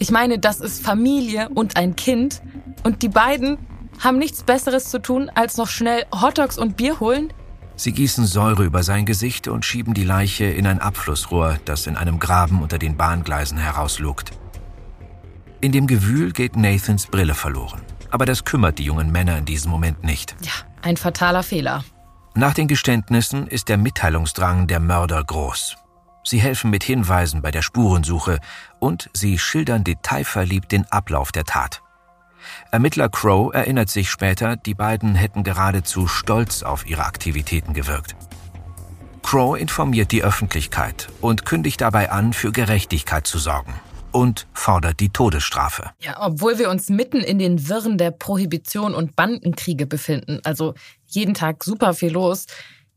Ich 0.00 0.10
meine, 0.10 0.38
das 0.38 0.60
ist 0.60 0.82
Familie 0.82 1.50
und 1.50 1.76
ein 1.76 1.94
Kind 1.94 2.40
und 2.84 3.02
die 3.02 3.10
beiden 3.10 3.58
haben 3.98 4.16
nichts 4.16 4.42
Besseres 4.42 4.90
zu 4.90 4.98
tun, 5.02 5.30
als 5.34 5.58
noch 5.58 5.68
schnell 5.68 6.06
Hotdogs 6.10 6.56
und 6.56 6.78
Bier 6.78 7.00
holen? 7.00 7.34
Sie 7.76 7.92
gießen 7.92 8.24
Säure 8.24 8.64
über 8.64 8.82
sein 8.82 9.04
Gesicht 9.04 9.46
und 9.46 9.66
schieben 9.66 9.92
die 9.92 10.04
Leiche 10.04 10.46
in 10.46 10.66
ein 10.66 10.80
Abflussrohr, 10.80 11.58
das 11.66 11.86
in 11.86 11.98
einem 11.98 12.18
Graben 12.18 12.62
unter 12.62 12.78
den 12.78 12.96
Bahngleisen 12.96 13.58
herauslugt. 13.58 14.30
In 15.60 15.70
dem 15.70 15.86
Gewühl 15.86 16.32
geht 16.32 16.56
Nathans 16.56 17.06
Brille 17.06 17.34
verloren. 17.34 17.82
Aber 18.10 18.24
das 18.24 18.46
kümmert 18.46 18.78
die 18.78 18.84
jungen 18.84 19.12
Männer 19.12 19.36
in 19.36 19.44
diesem 19.44 19.70
Moment 19.70 20.02
nicht. 20.02 20.34
Ja, 20.42 20.52
ein 20.80 20.96
fataler 20.96 21.42
Fehler. 21.42 21.84
Nach 22.34 22.54
den 22.54 22.68
Geständnissen 22.68 23.46
ist 23.46 23.68
der 23.68 23.76
Mitteilungsdrang 23.76 24.66
der 24.66 24.80
Mörder 24.80 25.22
groß. 25.22 25.76
Sie 26.30 26.40
helfen 26.40 26.70
mit 26.70 26.84
Hinweisen 26.84 27.42
bei 27.42 27.50
der 27.50 27.60
Spurensuche 27.60 28.38
und 28.78 29.10
sie 29.12 29.36
schildern 29.36 29.82
detailverliebt 29.82 30.70
den 30.70 30.86
Ablauf 30.92 31.32
der 31.32 31.42
Tat. 31.42 31.82
Ermittler 32.70 33.08
Crow 33.08 33.52
erinnert 33.52 33.90
sich 33.90 34.08
später, 34.08 34.54
die 34.54 34.74
beiden 34.74 35.16
hätten 35.16 35.42
geradezu 35.42 36.06
stolz 36.06 36.62
auf 36.62 36.86
ihre 36.86 37.04
Aktivitäten 37.04 37.74
gewirkt. 37.74 38.14
Crow 39.24 39.58
informiert 39.58 40.12
die 40.12 40.22
Öffentlichkeit 40.22 41.08
und 41.20 41.46
kündigt 41.46 41.80
dabei 41.80 42.12
an, 42.12 42.32
für 42.32 42.52
Gerechtigkeit 42.52 43.26
zu 43.26 43.38
sorgen 43.38 43.74
und 44.12 44.46
fordert 44.52 45.00
die 45.00 45.08
Todesstrafe. 45.08 45.90
Ja, 45.98 46.24
obwohl 46.24 46.60
wir 46.60 46.70
uns 46.70 46.90
mitten 46.90 47.22
in 47.22 47.40
den 47.40 47.68
Wirren 47.68 47.98
der 47.98 48.12
Prohibition 48.12 48.94
und 48.94 49.16
Bandenkriege 49.16 49.88
befinden, 49.88 50.38
also 50.44 50.74
jeden 51.06 51.34
Tag 51.34 51.64
super 51.64 51.92
viel 51.92 52.12
los, 52.12 52.46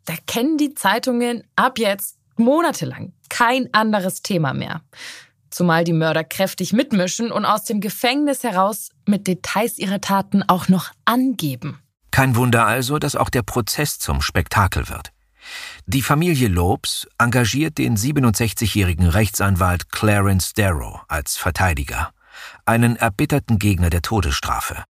da 0.05 0.13
kennen 0.27 0.59
die 0.59 0.75
Zeitungen 0.75 1.43
ab 1.55 1.79
jetzt 1.79 2.19
monatelang 2.35 3.13
kein 3.33 3.73
anderes 3.73 4.21
Thema 4.21 4.53
mehr. 4.53 4.81
Zumal 5.49 5.83
die 5.83 5.93
Mörder 5.93 6.23
kräftig 6.23 6.71
mitmischen 6.71 7.31
und 7.31 7.45
aus 7.45 7.63
dem 7.63 7.81
Gefängnis 7.81 8.43
heraus 8.43 8.89
mit 9.07 9.25
Details 9.25 9.79
ihrer 9.79 10.01
Taten 10.01 10.43
auch 10.43 10.67
noch 10.67 10.91
angeben. 11.05 11.79
Kein 12.11 12.35
Wunder 12.35 12.67
also, 12.67 12.99
dass 12.99 13.15
auch 13.15 13.29
der 13.29 13.41
Prozess 13.41 13.97
zum 13.97 14.21
Spektakel 14.21 14.87
wird. 14.87 15.11
Die 15.87 16.03
Familie 16.03 16.47
Lobes 16.47 17.07
engagiert 17.17 17.79
den 17.79 17.97
67-jährigen 17.97 19.07
Rechtsanwalt 19.07 19.91
Clarence 19.91 20.53
Darrow 20.53 21.01
als 21.07 21.35
Verteidiger, 21.35 22.11
einen 22.65 22.97
erbitterten 22.97 23.57
Gegner 23.57 23.89
der 23.89 24.03
Todesstrafe. 24.03 24.83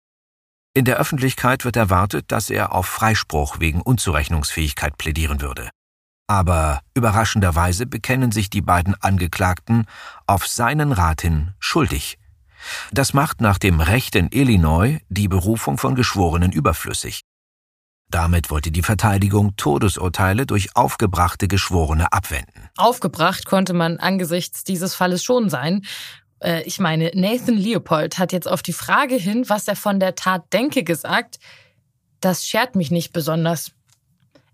In 0.75 0.85
der 0.85 0.97
Öffentlichkeit 0.97 1.65
wird 1.65 1.77
erwartet, 1.77 2.25
dass 2.29 2.51
er 2.51 2.75
auf 2.75 2.87
Freispruch 2.87 3.61
wegen 3.61 3.81
Unzurechnungsfähigkeit 3.83 4.99
plädieren 4.99 5.41
würde. 5.41 5.71
Aber 6.27 6.81
überraschenderweise 6.95 7.87
bekennen 7.87 8.33
sich 8.33 8.49
die 8.49 8.63
beiden 8.63 8.95
Angeklagten 9.01 9.87
auf 10.27 10.47
seinen 10.47 10.93
Rat 10.93 11.23
hin 11.23 11.53
schuldig. 11.59 12.19
Das 12.93 13.13
macht 13.13 13.41
nach 13.41 13.59
dem 13.59 13.81
Recht 13.81 14.15
in 14.15 14.29
Illinois 14.31 15.01
die 15.09 15.29
Berufung 15.29 15.79
von 15.79 15.95
Geschworenen 15.95 16.53
überflüssig. 16.53 17.23
Damit 18.09 18.51
wollte 18.51 18.71
die 18.71 18.83
Verteidigung 18.83 19.57
Todesurteile 19.57 20.45
durch 20.45 20.77
aufgebrachte 20.77 21.49
Geschworene 21.49 22.13
abwenden. 22.13 22.69
Aufgebracht 22.77 23.47
konnte 23.47 23.73
man 23.73 23.97
angesichts 23.97 24.65
dieses 24.65 24.95
Falles 24.95 25.25
schon 25.25 25.49
sein. 25.49 25.83
Äh, 26.41 26.63
ich 26.65 26.79
meine, 26.79 27.11
Nathan 27.15 27.57
Leopold 27.57 28.19
hat 28.19 28.33
jetzt 28.33 28.47
auf 28.47 28.63
die 28.63 28.75
Frage 28.75 29.15
hin, 29.15 29.49
was 29.49 29.67
er 29.67 29.77
von 29.77 29.99
der 29.99 30.15
Tat 30.15 30.53
denke, 30.53 30.85
gesagt, 30.85 31.39
das 32.21 32.47
schert 32.47 32.77
mich 32.77 32.91
nicht 32.91 33.15
besonders. 33.15 33.73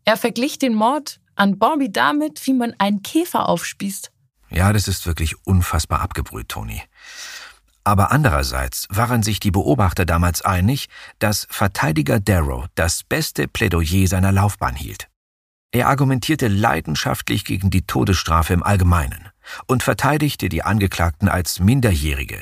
Er 0.05 0.17
verglich 0.17 0.59
den 0.61 0.75
Mord 0.75 1.21
an 1.38 1.59
Bobby 1.59 1.90
damit, 1.90 2.47
wie 2.47 2.52
man 2.52 2.75
einen 2.78 3.02
Käfer 3.02 3.49
aufspießt. 3.49 4.11
Ja, 4.50 4.73
das 4.73 4.88
ist 4.88 5.07
wirklich 5.07 5.47
unfassbar 5.47 6.00
abgebrüht, 6.00 6.49
Toni. 6.49 6.83
Aber 7.85 8.12
andererseits 8.12 8.87
waren 8.90 9.23
sich 9.23 9.40
die 9.40 9.50
Beobachter 9.50 10.04
damals 10.04 10.42
einig, 10.42 10.88
dass 11.18 11.47
Verteidiger 11.50 12.21
Darrow 12.21 12.66
das 12.75 13.02
beste 13.02 13.49
Plädoyer 13.49 14.07
seiner 14.07 14.33
Laufbahn 14.33 14.75
hielt. 14.75 15.09
Er 15.71 15.88
argumentierte 15.88 16.49
leidenschaftlich 16.49 17.45
gegen 17.45 17.71
die 17.71 17.87
Todesstrafe 17.87 18.52
im 18.52 18.62
Allgemeinen 18.62 19.28
und 19.67 19.83
verteidigte 19.83 20.49
die 20.49 20.62
Angeklagten 20.62 21.28
als 21.28 21.61
Minderjährige, 21.61 22.38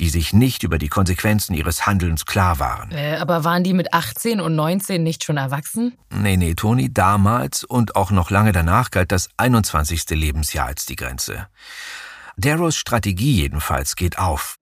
die 0.00 0.08
sich 0.08 0.32
nicht 0.32 0.62
über 0.62 0.78
die 0.78 0.88
Konsequenzen 0.88 1.54
ihres 1.54 1.86
Handelns 1.86 2.26
klar 2.26 2.58
waren. 2.58 2.90
Äh, 2.90 3.16
aber 3.16 3.44
waren 3.44 3.64
die 3.64 3.74
mit 3.74 3.92
18 3.92 4.40
und 4.40 4.54
19 4.54 5.02
nicht 5.02 5.24
schon 5.24 5.36
erwachsen? 5.36 5.96
Nee, 6.10 6.36
nee, 6.36 6.54
Toni, 6.54 6.92
damals 6.92 7.64
und 7.64 7.96
auch 7.96 8.10
noch 8.10 8.30
lange 8.30 8.52
danach 8.52 8.90
galt 8.90 9.12
das 9.12 9.28
21. 9.36 10.10
Lebensjahr 10.10 10.66
als 10.66 10.86
die 10.86 10.96
Grenze. 10.96 11.48
Darrows 12.36 12.76
Strategie 12.76 13.32
jedenfalls 13.32 13.96
geht 13.96 14.18
auf. 14.18 14.58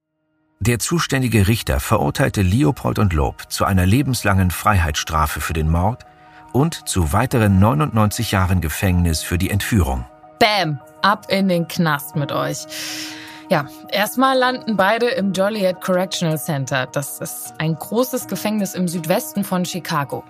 Der 0.61 0.79
zuständige 0.79 1.49
Richter 1.49 1.81
verurteilte 1.81 2.41
Leopold 2.41 2.99
und 2.99 3.13
Lob 3.13 3.53
zu 3.53 3.67
einer 3.67 3.85
lebenslangen 3.85 4.51
Freiheitsstrafe 4.51 5.41
für 5.41 5.53
den 5.53 5.69
Mord 5.69 6.07
und 6.53 6.89
zu 6.89 7.13
weiteren 7.13 7.59
99 7.59 8.31
Jahren 8.31 8.63
Gefängnis 8.63 9.23
für 9.23 9.37
die 9.37 9.51
Entführung. 9.51 10.07
Bäm, 10.39 10.81
ab 11.03 11.27
in 11.29 11.49
den 11.49 11.69
Knast 11.69 12.17
mit 12.17 12.33
euch. 12.33 12.67
Ja, 13.49 13.67
erstmal 13.91 14.37
landen 14.37 14.77
beide 14.77 15.07
im 15.07 15.33
Joliet 15.33 15.81
Correctional 15.81 16.39
Center. 16.39 16.87
Das 16.87 17.21
ist 17.21 17.55
ein 17.59 17.77
großes 17.77 18.27
Gefängnis 18.27 18.75
im 18.75 18.89
Südwesten 18.89 19.45
von 19.45 19.65
Chicago. 19.65 20.25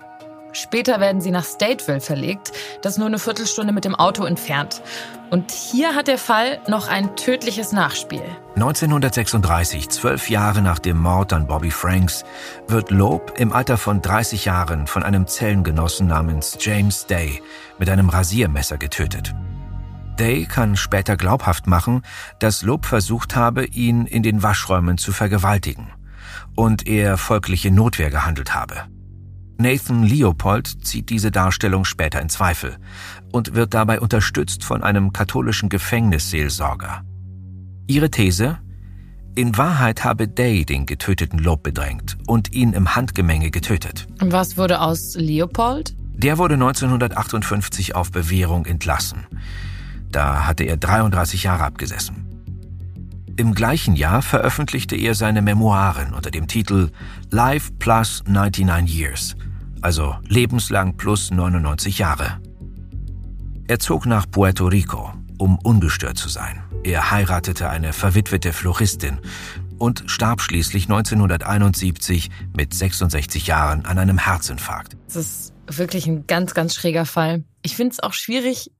Später 0.53 0.99
werden 0.99 1.21
sie 1.21 1.31
nach 1.31 1.43
Stateville 1.43 1.99
verlegt, 1.99 2.51
das 2.81 2.97
nur 2.97 3.07
eine 3.07 3.19
Viertelstunde 3.19 3.73
mit 3.73 3.85
dem 3.85 3.95
Auto 3.95 4.23
entfernt. 4.23 4.81
Und 5.29 5.51
hier 5.51 5.93
hat 5.93 6.07
der 6.07 6.17
Fall 6.17 6.59
noch 6.67 6.87
ein 6.87 7.15
tödliches 7.15 7.73
Nachspiel. 7.73 8.23
1936, 8.55 9.89
zwölf 9.89 10.29
Jahre 10.29 10.61
nach 10.61 10.79
dem 10.79 10.97
Mord 10.97 11.33
an 11.33 11.47
Bobby 11.47 11.69
Franks, 11.69 12.23
wird 12.67 12.91
Loeb 12.91 13.33
im 13.37 13.51
Alter 13.51 13.77
von 13.77 14.01
30 14.01 14.45
Jahren 14.45 14.87
von 14.87 15.03
einem 15.03 15.27
Zellengenossen 15.27 16.07
namens 16.07 16.57
James 16.59 17.05
Day 17.05 17.41
mit 17.77 17.89
einem 17.89 18.09
Rasiermesser 18.09 18.77
getötet. 18.77 19.35
Day 20.17 20.45
kann 20.45 20.75
später 20.75 21.15
glaubhaft 21.15 21.67
machen, 21.67 22.01
dass 22.39 22.63
Loeb 22.63 22.85
versucht 22.85 23.35
habe, 23.35 23.65
ihn 23.65 24.05
in 24.05 24.23
den 24.23 24.43
Waschräumen 24.43 24.97
zu 24.97 25.11
vergewaltigen 25.11 25.87
und 26.55 26.87
er 26.87 27.17
folgliche 27.17 27.71
Notwehr 27.71 28.09
gehandelt 28.09 28.53
habe. 28.53 28.75
Nathan 29.59 30.03
Leopold 30.03 30.85
zieht 30.85 31.09
diese 31.09 31.31
Darstellung 31.31 31.83
später 31.83 32.21
in 32.21 32.29
Zweifel 32.29 32.77
und 33.31 33.55
wird 33.55 33.73
dabei 33.73 33.99
unterstützt 33.99 34.63
von 34.63 34.83
einem 34.83 35.13
katholischen 35.13 35.69
Gefängnisseelsorger. 35.69 37.03
Ihre 37.87 38.11
These? 38.11 38.59
In 39.35 39.57
Wahrheit 39.57 40.03
habe 40.03 40.27
Day 40.27 40.65
den 40.65 40.85
getöteten 40.85 41.39
Lob 41.39 41.63
bedrängt 41.63 42.17
und 42.27 42.53
ihn 42.53 42.73
im 42.73 42.95
Handgemenge 42.95 43.51
getötet. 43.51 44.07
Was 44.19 44.57
wurde 44.57 44.81
aus 44.81 45.15
Leopold? 45.15 45.95
Der 46.13 46.39
wurde 46.39 46.55
1958 46.55 47.95
auf 47.95 48.11
Bewährung 48.11 48.65
entlassen. 48.65 49.27
Da 50.11 50.45
hatte 50.45 50.63
er 50.63 50.77
33 50.77 51.43
Jahre 51.43 51.63
abgesessen. 51.63 52.25
Im 53.35 53.53
gleichen 53.53 53.95
Jahr 53.95 54.21
veröffentlichte 54.21 54.95
er 54.95 55.13
seine 55.13 55.41
Memoiren 55.41 56.13
unter 56.13 56.31
dem 56.31 56.47
Titel 56.47 56.89
Life 57.29 57.71
Plus 57.79 58.23
99 58.27 58.95
Years– 58.95 59.35
also 59.81 60.15
lebenslang 60.27 60.97
plus 60.97 61.31
99 61.31 61.99
Jahre. 61.99 62.39
Er 63.67 63.79
zog 63.79 64.05
nach 64.05 64.29
Puerto 64.29 64.67
Rico, 64.67 65.13
um 65.37 65.57
ungestört 65.59 66.17
zu 66.17 66.29
sein. 66.29 66.63
Er 66.83 67.11
heiratete 67.11 67.69
eine 67.69 67.93
verwitwete 67.93 68.53
Floristin 68.53 69.19
und 69.77 70.03
starb 70.07 70.41
schließlich 70.41 70.85
1971 70.85 72.29
mit 72.55 72.73
66 72.73 73.47
Jahren 73.47 73.85
an 73.85 73.97
einem 73.97 74.17
Herzinfarkt. 74.17 74.97
Das 75.07 75.15
ist 75.15 75.53
wirklich 75.67 76.07
ein 76.07 76.25
ganz, 76.27 76.53
ganz 76.53 76.73
schräger 76.73 77.05
Fall. 77.05 77.43
Ich 77.61 77.75
finde 77.75 77.93
es 77.93 77.99
auch 77.99 78.13
schwierig, 78.13 78.71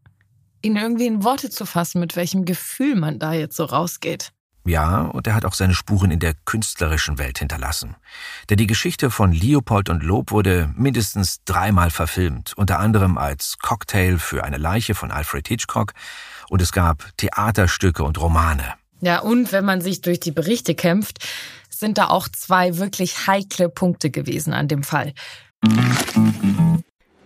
ihn 0.61 0.75
irgendwie 0.75 1.07
in 1.07 1.23
Worte 1.23 1.49
zu 1.49 1.65
fassen, 1.65 1.99
mit 1.99 2.15
welchem 2.15 2.45
Gefühl 2.45 2.95
man 2.95 3.19
da 3.19 3.33
jetzt 3.33 3.55
so 3.55 3.65
rausgeht. 3.65 4.31
Ja, 4.65 5.03
und 5.03 5.25
er 5.27 5.35
hat 5.35 5.45
auch 5.45 5.53
seine 5.53 5.73
Spuren 5.73 6.11
in 6.11 6.19
der 6.19 6.33
künstlerischen 6.43 7.17
Welt 7.17 7.39
hinterlassen. 7.39 7.95
Denn 8.49 8.57
die 8.57 8.67
Geschichte 8.67 9.09
von 9.09 9.31
Leopold 9.31 9.89
und 9.89 10.03
Lob 10.03 10.31
wurde 10.31 10.69
mindestens 10.75 11.41
dreimal 11.45 11.89
verfilmt, 11.89 12.53
unter 12.57 12.77
anderem 12.79 13.17
als 13.17 13.59
Cocktail 13.59 14.17
für 14.19 14.43
eine 14.43 14.57
Leiche 14.57 14.93
von 14.93 15.09
Alfred 15.09 15.47
Hitchcock, 15.47 15.93
und 16.49 16.61
es 16.61 16.73
gab 16.73 17.05
Theaterstücke 17.17 18.03
und 18.03 18.19
Romane. 18.19 18.73
Ja, 18.99 19.19
und 19.19 19.51
wenn 19.51 19.63
man 19.63 19.79
sich 19.79 20.01
durch 20.01 20.19
die 20.19 20.31
Berichte 20.31 20.75
kämpft, 20.75 21.25
sind 21.69 21.97
da 21.97 22.07
auch 22.07 22.27
zwei 22.27 22.77
wirklich 22.77 23.27
heikle 23.27 23.69
Punkte 23.69 24.09
gewesen 24.09 24.53
an 24.53 24.67
dem 24.67 24.83
Fall. 24.83 25.13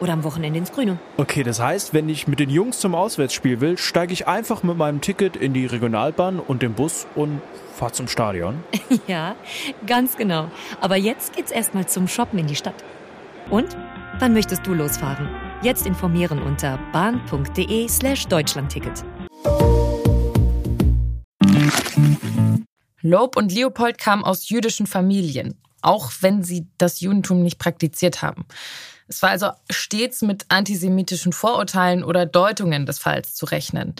Oder 0.00 0.12
am 0.12 0.24
Wochenende 0.24 0.58
ins 0.58 0.72
Grüne. 0.72 0.98
Okay, 1.16 1.42
das 1.42 1.60
heißt, 1.60 1.94
wenn 1.94 2.08
ich 2.08 2.28
mit 2.28 2.38
den 2.38 2.50
Jungs 2.50 2.80
zum 2.80 2.94
Auswärtsspiel 2.94 3.60
will, 3.60 3.78
steige 3.78 4.12
ich 4.12 4.28
einfach 4.28 4.62
mit 4.62 4.76
meinem 4.76 5.00
Ticket 5.00 5.36
in 5.36 5.54
die 5.54 5.66
Regionalbahn 5.66 6.38
und 6.38 6.62
den 6.62 6.74
Bus 6.74 7.06
und 7.14 7.40
fahre 7.74 7.92
zum 7.92 8.08
Stadion. 8.08 8.62
ja, 9.06 9.36
ganz 9.86 10.16
genau. 10.16 10.50
Aber 10.80 10.96
jetzt 10.96 11.34
geht's 11.34 11.50
erstmal 11.50 11.86
zum 11.86 12.08
Shoppen 12.08 12.38
in 12.38 12.46
die 12.46 12.56
Stadt. 12.56 12.84
Und? 13.50 13.76
Wann 14.18 14.32
möchtest 14.32 14.66
du 14.66 14.72
losfahren? 14.72 15.28
Jetzt 15.62 15.86
informieren 15.86 16.42
unter 16.42 16.78
bahn.de 16.92 17.86
slash 17.88 18.26
Deutschlandticket. 18.28 19.04
Lob 23.02 23.36
und 23.36 23.52
Leopold 23.52 23.98
kamen 23.98 24.24
aus 24.24 24.48
jüdischen 24.48 24.86
Familien, 24.86 25.60
auch 25.82 26.10
wenn 26.20 26.42
sie 26.42 26.66
das 26.78 27.00
Judentum 27.00 27.42
nicht 27.42 27.58
praktiziert 27.58 28.22
haben. 28.22 28.46
Es 29.08 29.22
war 29.22 29.30
also 29.30 29.50
stets 29.70 30.22
mit 30.22 30.46
antisemitischen 30.48 31.32
Vorurteilen 31.32 32.02
oder 32.02 32.26
Deutungen 32.26 32.86
des 32.86 32.98
Falls 32.98 33.34
zu 33.34 33.46
rechnen. 33.46 33.94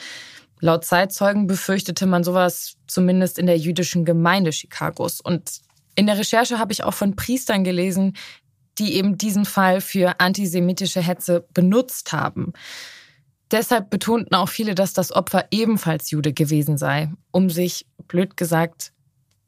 Laut 0.60 0.84
Zeitzeugen 0.84 1.46
befürchtete 1.46 2.06
man 2.06 2.24
sowas 2.24 2.76
zumindest 2.86 3.38
in 3.38 3.46
der 3.46 3.58
jüdischen 3.58 4.04
Gemeinde 4.04 4.50
Chicagos. 4.50 5.20
Und 5.20 5.60
in 5.94 6.06
der 6.06 6.18
Recherche 6.18 6.58
habe 6.58 6.72
ich 6.72 6.82
auch 6.82 6.94
von 6.94 7.14
Priestern 7.14 7.62
gelesen, 7.62 8.16
die 8.78 8.94
eben 8.94 9.16
diesen 9.16 9.44
Fall 9.44 9.80
für 9.80 10.20
antisemitische 10.20 11.00
Hetze 11.00 11.46
benutzt 11.54 12.12
haben. 12.12 12.52
Deshalb 13.50 13.90
betonten 13.90 14.34
auch 14.34 14.48
viele, 14.48 14.74
dass 14.74 14.92
das 14.92 15.12
Opfer 15.12 15.46
ebenfalls 15.50 16.10
Jude 16.10 16.32
gewesen 16.32 16.76
sei, 16.78 17.12
um 17.30 17.48
sich, 17.48 17.86
blöd 18.08 18.36
gesagt, 18.36 18.92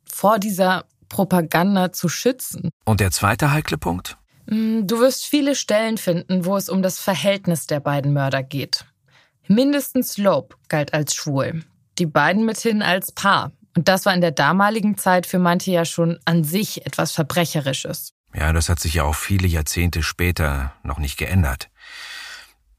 vor 0.04 0.38
dieser 0.38 0.84
Propaganda 1.08 1.92
zu 1.92 2.08
schützen. 2.08 2.70
Und 2.84 3.00
der 3.00 3.10
zweite 3.10 3.50
heikle 3.50 3.78
Punkt? 3.78 4.16
Mm, 4.50 4.86
du 4.86 4.98
wirst 5.00 5.26
viele 5.26 5.54
Stellen 5.54 5.98
finden, 5.98 6.44
wo 6.44 6.56
es 6.56 6.68
um 6.68 6.82
das 6.82 6.98
Verhältnis 6.98 7.66
der 7.66 7.80
beiden 7.80 8.12
Mörder 8.12 8.42
geht. 8.42 8.86
Mindestens 9.46 10.16
Loeb 10.16 10.56
galt 10.68 10.94
als 10.94 11.14
schwul, 11.14 11.64
die 11.98 12.06
beiden 12.06 12.44
mithin 12.44 12.82
als 12.82 13.12
Paar. 13.12 13.52
Und 13.76 13.88
das 13.88 14.06
war 14.06 14.14
in 14.14 14.20
der 14.20 14.32
damaligen 14.32 14.96
Zeit 14.96 15.26
für 15.26 15.38
manche 15.38 15.70
ja 15.70 15.84
schon 15.84 16.18
an 16.24 16.44
sich 16.44 16.86
etwas 16.86 17.12
Verbrecherisches. 17.12 18.12
Ja, 18.34 18.52
das 18.52 18.68
hat 18.68 18.80
sich 18.80 18.94
ja 18.94 19.04
auch 19.04 19.14
viele 19.14 19.46
Jahrzehnte 19.46 20.02
später 20.02 20.72
noch 20.82 20.98
nicht 20.98 21.18
geändert. 21.18 21.70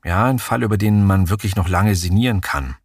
Ja, 0.03 0.25
ein 0.25 0.39
Fall, 0.39 0.63
über 0.63 0.77
den 0.77 1.05
man 1.05 1.29
wirklich 1.29 1.55
noch 1.55 1.67
lange 1.67 1.95
sinnieren 1.95 2.41
kann. 2.41 2.75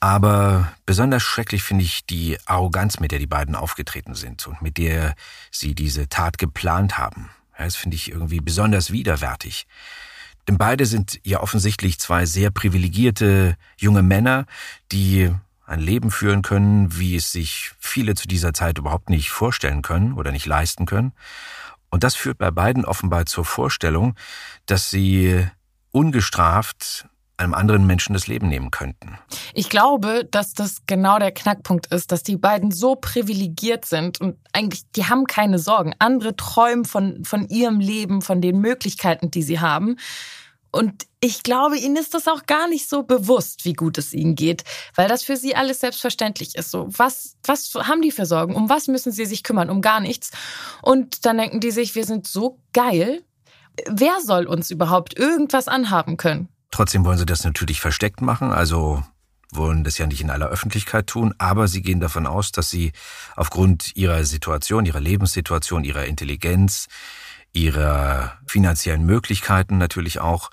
Aber 0.00 0.72
besonders 0.86 1.22
schrecklich 1.22 1.62
finde 1.62 1.84
ich 1.84 2.06
die 2.06 2.38
Arroganz, 2.46 3.00
mit 3.00 3.12
der 3.12 3.18
die 3.18 3.26
beiden 3.26 3.54
aufgetreten 3.54 4.14
sind 4.14 4.46
und 4.46 4.62
mit 4.62 4.78
der 4.78 5.14
sie 5.50 5.74
diese 5.74 6.08
Tat 6.08 6.38
geplant 6.38 6.96
haben. 6.96 7.30
Das 7.66 7.76
finde 7.76 7.94
ich 7.96 8.10
irgendwie 8.10 8.40
besonders 8.40 8.90
widerwärtig. 8.90 9.66
Denn 10.48 10.56
beide 10.56 10.86
sind 10.86 11.20
ja 11.24 11.40
offensichtlich 11.40 11.98
zwei 11.98 12.24
sehr 12.24 12.50
privilegierte 12.50 13.56
junge 13.76 14.02
Männer, 14.02 14.46
die 14.90 15.30
ein 15.66 15.80
Leben 15.80 16.10
führen 16.10 16.42
können, 16.42 16.98
wie 16.98 17.16
es 17.16 17.30
sich 17.30 17.72
viele 17.78 18.14
zu 18.14 18.26
dieser 18.26 18.54
Zeit 18.54 18.78
überhaupt 18.78 19.10
nicht 19.10 19.30
vorstellen 19.30 19.82
können 19.82 20.14
oder 20.14 20.32
nicht 20.32 20.46
leisten 20.46 20.86
können. 20.86 21.12
Und 21.90 22.02
das 22.02 22.16
führt 22.16 22.38
bei 22.38 22.50
beiden 22.50 22.84
offenbar 22.84 23.26
zur 23.26 23.44
Vorstellung, 23.44 24.16
dass 24.64 24.90
sie 24.90 25.46
ungestraft 25.92 27.06
einem 27.40 27.54
anderen 27.54 27.86
Menschen 27.86 28.12
das 28.12 28.26
Leben 28.26 28.48
nehmen 28.48 28.70
könnten. 28.70 29.18
Ich 29.54 29.68
glaube, 29.68 30.28
dass 30.30 30.52
das 30.52 30.82
genau 30.86 31.18
der 31.18 31.32
Knackpunkt 31.32 31.86
ist, 31.86 32.12
dass 32.12 32.22
die 32.22 32.36
beiden 32.36 32.70
so 32.70 32.96
privilegiert 32.96 33.84
sind 33.84 34.20
und 34.20 34.36
eigentlich, 34.52 34.82
die 34.92 35.06
haben 35.06 35.24
keine 35.24 35.58
Sorgen. 35.58 35.94
Andere 35.98 36.36
träumen 36.36 36.84
von, 36.84 37.24
von 37.24 37.48
ihrem 37.48 37.80
Leben, 37.80 38.22
von 38.22 38.40
den 38.40 38.60
Möglichkeiten, 38.60 39.30
die 39.30 39.42
sie 39.42 39.60
haben. 39.60 39.96
Und 40.72 41.06
ich 41.20 41.42
glaube, 41.42 41.78
ihnen 41.78 41.96
ist 41.96 42.14
das 42.14 42.28
auch 42.28 42.46
gar 42.46 42.68
nicht 42.68 42.88
so 42.88 43.02
bewusst, 43.02 43.64
wie 43.64 43.72
gut 43.72 43.98
es 43.98 44.12
ihnen 44.12 44.36
geht, 44.36 44.62
weil 44.94 45.08
das 45.08 45.24
für 45.24 45.36
sie 45.36 45.56
alles 45.56 45.80
selbstverständlich 45.80 46.54
ist. 46.54 46.70
So, 46.70 46.86
was, 46.96 47.36
was 47.44 47.74
haben 47.74 48.02
die 48.02 48.12
für 48.12 48.26
Sorgen? 48.26 48.54
Um 48.54 48.68
was 48.68 48.86
müssen 48.86 49.10
sie 49.10 49.26
sich 49.26 49.42
kümmern? 49.42 49.68
Um 49.68 49.80
gar 49.80 50.00
nichts. 50.00 50.30
Und 50.82 51.26
dann 51.26 51.38
denken 51.38 51.60
die 51.60 51.72
sich, 51.72 51.96
wir 51.96 52.04
sind 52.04 52.28
so 52.28 52.58
geil. 52.72 53.24
Wer 53.88 54.20
soll 54.20 54.46
uns 54.46 54.70
überhaupt 54.70 55.18
irgendwas 55.18 55.66
anhaben 55.66 56.16
können? 56.16 56.48
Trotzdem 56.70 57.04
wollen 57.04 57.18
sie 57.18 57.26
das 57.26 57.44
natürlich 57.44 57.80
versteckt 57.80 58.20
machen, 58.20 58.52
also 58.52 59.02
wollen 59.52 59.84
das 59.84 59.98
ja 59.98 60.06
nicht 60.06 60.20
in 60.20 60.30
aller 60.30 60.48
Öffentlichkeit 60.48 61.06
tun, 61.08 61.34
aber 61.38 61.66
sie 61.68 61.82
gehen 61.82 62.00
davon 62.00 62.26
aus, 62.26 62.52
dass 62.52 62.70
sie 62.70 62.92
aufgrund 63.36 63.96
ihrer 63.96 64.24
Situation, 64.24 64.86
ihrer 64.86 65.00
Lebenssituation, 65.00 65.84
ihrer 65.84 66.06
Intelligenz, 66.06 66.86
ihrer 67.52 68.38
finanziellen 68.46 69.04
Möglichkeiten 69.04 69.78
natürlich 69.78 70.20
auch 70.20 70.50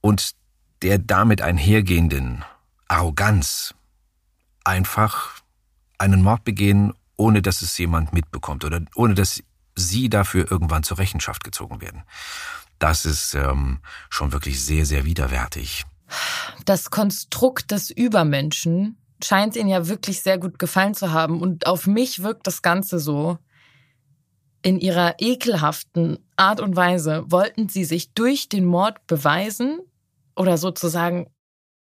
und 0.00 0.32
der 0.82 0.98
damit 0.98 1.42
einhergehenden 1.42 2.44
Arroganz 2.86 3.74
einfach 4.64 5.32
einen 5.98 6.22
Mord 6.22 6.44
begehen, 6.44 6.92
ohne 7.16 7.42
dass 7.42 7.62
es 7.62 7.76
jemand 7.78 8.12
mitbekommt 8.12 8.64
oder 8.64 8.80
ohne 8.94 9.14
dass 9.14 9.42
sie 9.74 10.08
dafür 10.08 10.50
irgendwann 10.50 10.84
zur 10.84 10.98
Rechenschaft 10.98 11.42
gezogen 11.42 11.80
werden. 11.80 12.04
Das 12.78 13.04
ist 13.04 13.34
ähm, 13.34 13.80
schon 14.10 14.32
wirklich 14.32 14.64
sehr, 14.64 14.86
sehr 14.86 15.04
widerwärtig. 15.04 15.84
Das 16.64 16.90
Konstrukt 16.90 17.70
des 17.70 17.90
Übermenschen 17.90 18.96
scheint 19.22 19.56
ihnen 19.56 19.68
ja 19.68 19.88
wirklich 19.88 20.22
sehr 20.22 20.38
gut 20.38 20.58
gefallen 20.58 20.94
zu 20.94 21.12
haben. 21.12 21.40
Und 21.40 21.66
auf 21.66 21.86
mich 21.86 22.22
wirkt 22.22 22.46
das 22.46 22.62
Ganze 22.62 22.98
so. 22.98 23.38
In 24.62 24.80
ihrer 24.80 25.16
ekelhaften 25.18 26.18
Art 26.36 26.60
und 26.60 26.74
Weise 26.74 27.24
wollten 27.28 27.68
sie 27.68 27.84
sich 27.84 28.12
durch 28.12 28.48
den 28.48 28.64
Mord 28.64 29.06
beweisen 29.06 29.80
oder 30.34 30.58
sozusagen 30.58 31.26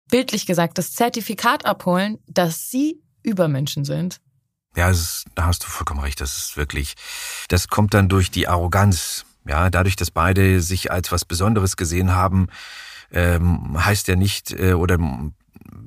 bildlich 0.09 0.45
gesagt 0.45 0.77
das 0.77 0.93
Zertifikat 0.93 1.65
abholen, 1.65 2.17
dass 2.27 2.69
sie 2.69 3.01
Übermenschen 3.23 3.85
sind. 3.85 4.19
Ja, 4.75 4.89
ist, 4.89 5.25
da 5.35 5.45
hast 5.45 5.63
du 5.63 5.67
vollkommen 5.67 6.01
recht. 6.01 6.21
Das 6.21 6.37
ist 6.37 6.57
wirklich, 6.57 6.95
das 7.47 7.67
kommt 7.67 7.93
dann 7.93 8.09
durch 8.09 8.31
die 8.31 8.47
Arroganz. 8.47 9.25
Ja, 9.47 9.69
dadurch, 9.69 9.95
dass 9.95 10.11
beide 10.11 10.61
sich 10.61 10.91
als 10.91 11.11
was 11.11 11.25
Besonderes 11.25 11.77
gesehen 11.77 12.13
haben, 12.13 12.47
ähm, 13.11 13.83
heißt 13.83 14.07
ja 14.07 14.15
nicht, 14.15 14.51
äh, 14.51 14.73
oder 14.73 14.97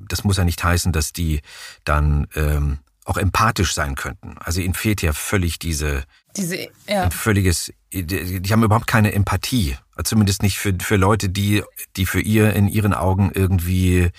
das 0.07 0.23
muss 0.23 0.37
ja 0.37 0.43
nicht 0.43 0.63
heißen, 0.63 0.91
dass 0.91 1.13
die 1.13 1.41
dann 1.83 2.27
ähm, 2.35 2.79
auch 3.05 3.17
empathisch 3.17 3.73
sein 3.73 3.95
könnten. 3.95 4.35
Also 4.39 4.61
ihnen 4.61 4.73
fehlt 4.73 5.01
ja 5.01 5.13
völlig 5.13 5.59
diese, 5.59 6.03
diese 6.35 6.67
ja. 6.87 7.03
ein 7.03 7.11
völliges, 7.11 7.73
die, 7.91 8.41
die 8.41 8.51
haben 8.51 8.63
überhaupt 8.63 8.87
keine 8.87 9.13
Empathie. 9.13 9.77
Zumindest 10.03 10.41
nicht 10.43 10.57
für, 10.57 10.73
für 10.79 10.95
Leute, 10.95 11.29
die, 11.29 11.63
die 11.95 12.05
für 12.05 12.21
ihr 12.21 12.53
in 12.53 12.67
ihren 12.67 12.93
Augen 12.93 13.31
irgendwie 13.33 14.09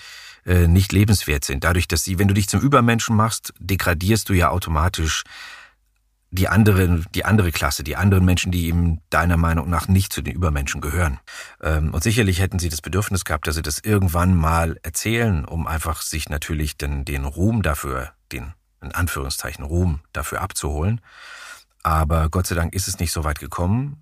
äh, 0.45 0.67
nicht 0.67 0.91
lebenswert 0.91 1.43
sind. 1.43 1.63
Dadurch, 1.63 1.87
dass 1.87 2.03
sie, 2.03 2.19
wenn 2.19 2.27
du 2.27 2.33
dich 2.33 2.47
zum 2.47 2.61
Übermenschen 2.61 3.15
machst, 3.15 3.53
degradierst 3.59 4.29
du 4.29 4.33
ja 4.33 4.49
automatisch 4.49 5.23
die 6.33 6.47
andere, 6.47 7.01
die 7.13 7.25
andere 7.25 7.51
Klasse, 7.51 7.83
die 7.83 7.95
anderen 7.95 8.25
Menschen, 8.25 8.51
die 8.51 8.67
ihm 8.67 8.99
deiner 9.11 9.37
Meinung 9.37 9.69
nach 9.69 9.87
nicht 9.87 10.11
zu 10.11 10.23
den 10.23 10.33
Übermenschen 10.33 10.81
gehören. 10.81 11.19
Ähm, 11.61 11.93
und 11.93 12.01
sicherlich 12.01 12.39
hätten 12.39 12.57
sie 12.57 12.69
das 12.69 12.81
Bedürfnis 12.81 13.23
gehabt, 13.23 13.45
dass 13.45 13.53
sie 13.53 13.61
das 13.61 13.79
irgendwann 13.79 14.35
mal 14.35 14.79
erzählen, 14.81 15.45
um 15.45 15.67
einfach 15.67 16.01
sich 16.01 16.29
natürlich 16.29 16.75
den, 16.75 17.05
den 17.05 17.25
Ruhm 17.25 17.61
dafür, 17.61 18.13
den 18.31 18.53
in 18.81 18.91
Anführungszeichen 18.91 19.63
Ruhm 19.63 19.99
dafür 20.11 20.41
abzuholen. 20.41 21.01
Aber 21.83 22.29
Gott 22.29 22.47
sei 22.47 22.55
Dank 22.55 22.73
ist 22.73 22.87
es 22.87 22.97
nicht 22.97 23.11
so 23.11 23.23
weit 23.23 23.39
gekommen. 23.39 24.01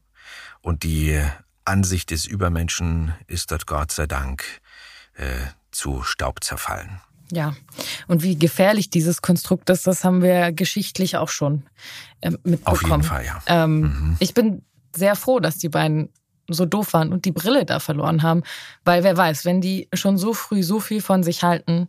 Und 0.61 0.83
die 0.83 1.21
Ansicht 1.65 2.11
des 2.11 2.25
Übermenschen 2.27 3.13
ist 3.27 3.51
dort 3.51 3.67
Gott 3.67 3.91
sei 3.91 4.07
Dank 4.07 4.45
äh, 5.15 5.25
zu 5.71 6.01
Staub 6.03 6.43
zerfallen. 6.45 7.01
Ja, 7.31 7.55
und 8.07 8.23
wie 8.23 8.37
gefährlich 8.37 8.89
dieses 8.89 9.21
Konstrukt 9.21 9.69
ist, 9.69 9.87
das 9.87 10.03
haben 10.03 10.21
wir 10.21 10.51
geschichtlich 10.51 11.17
auch 11.17 11.29
schon 11.29 11.63
äh, 12.21 12.31
mitbekommen. 12.43 12.61
Auf 12.65 12.81
jeden 12.83 13.03
Fall, 13.03 13.25
ja. 13.25 13.41
Ähm, 13.47 13.81
mhm. 13.81 14.17
Ich 14.19 14.33
bin 14.33 14.63
sehr 14.95 15.15
froh, 15.15 15.39
dass 15.39 15.57
die 15.57 15.69
beiden 15.69 16.09
so 16.49 16.65
doof 16.65 16.93
waren 16.93 17.13
und 17.13 17.23
die 17.25 17.31
Brille 17.31 17.65
da 17.65 17.79
verloren 17.79 18.23
haben, 18.23 18.43
weil 18.83 19.03
wer 19.03 19.15
weiß, 19.15 19.45
wenn 19.45 19.61
die 19.61 19.87
schon 19.93 20.17
so 20.17 20.33
früh 20.33 20.63
so 20.63 20.79
viel 20.79 21.01
von 21.01 21.23
sich 21.23 21.43
halten 21.43 21.87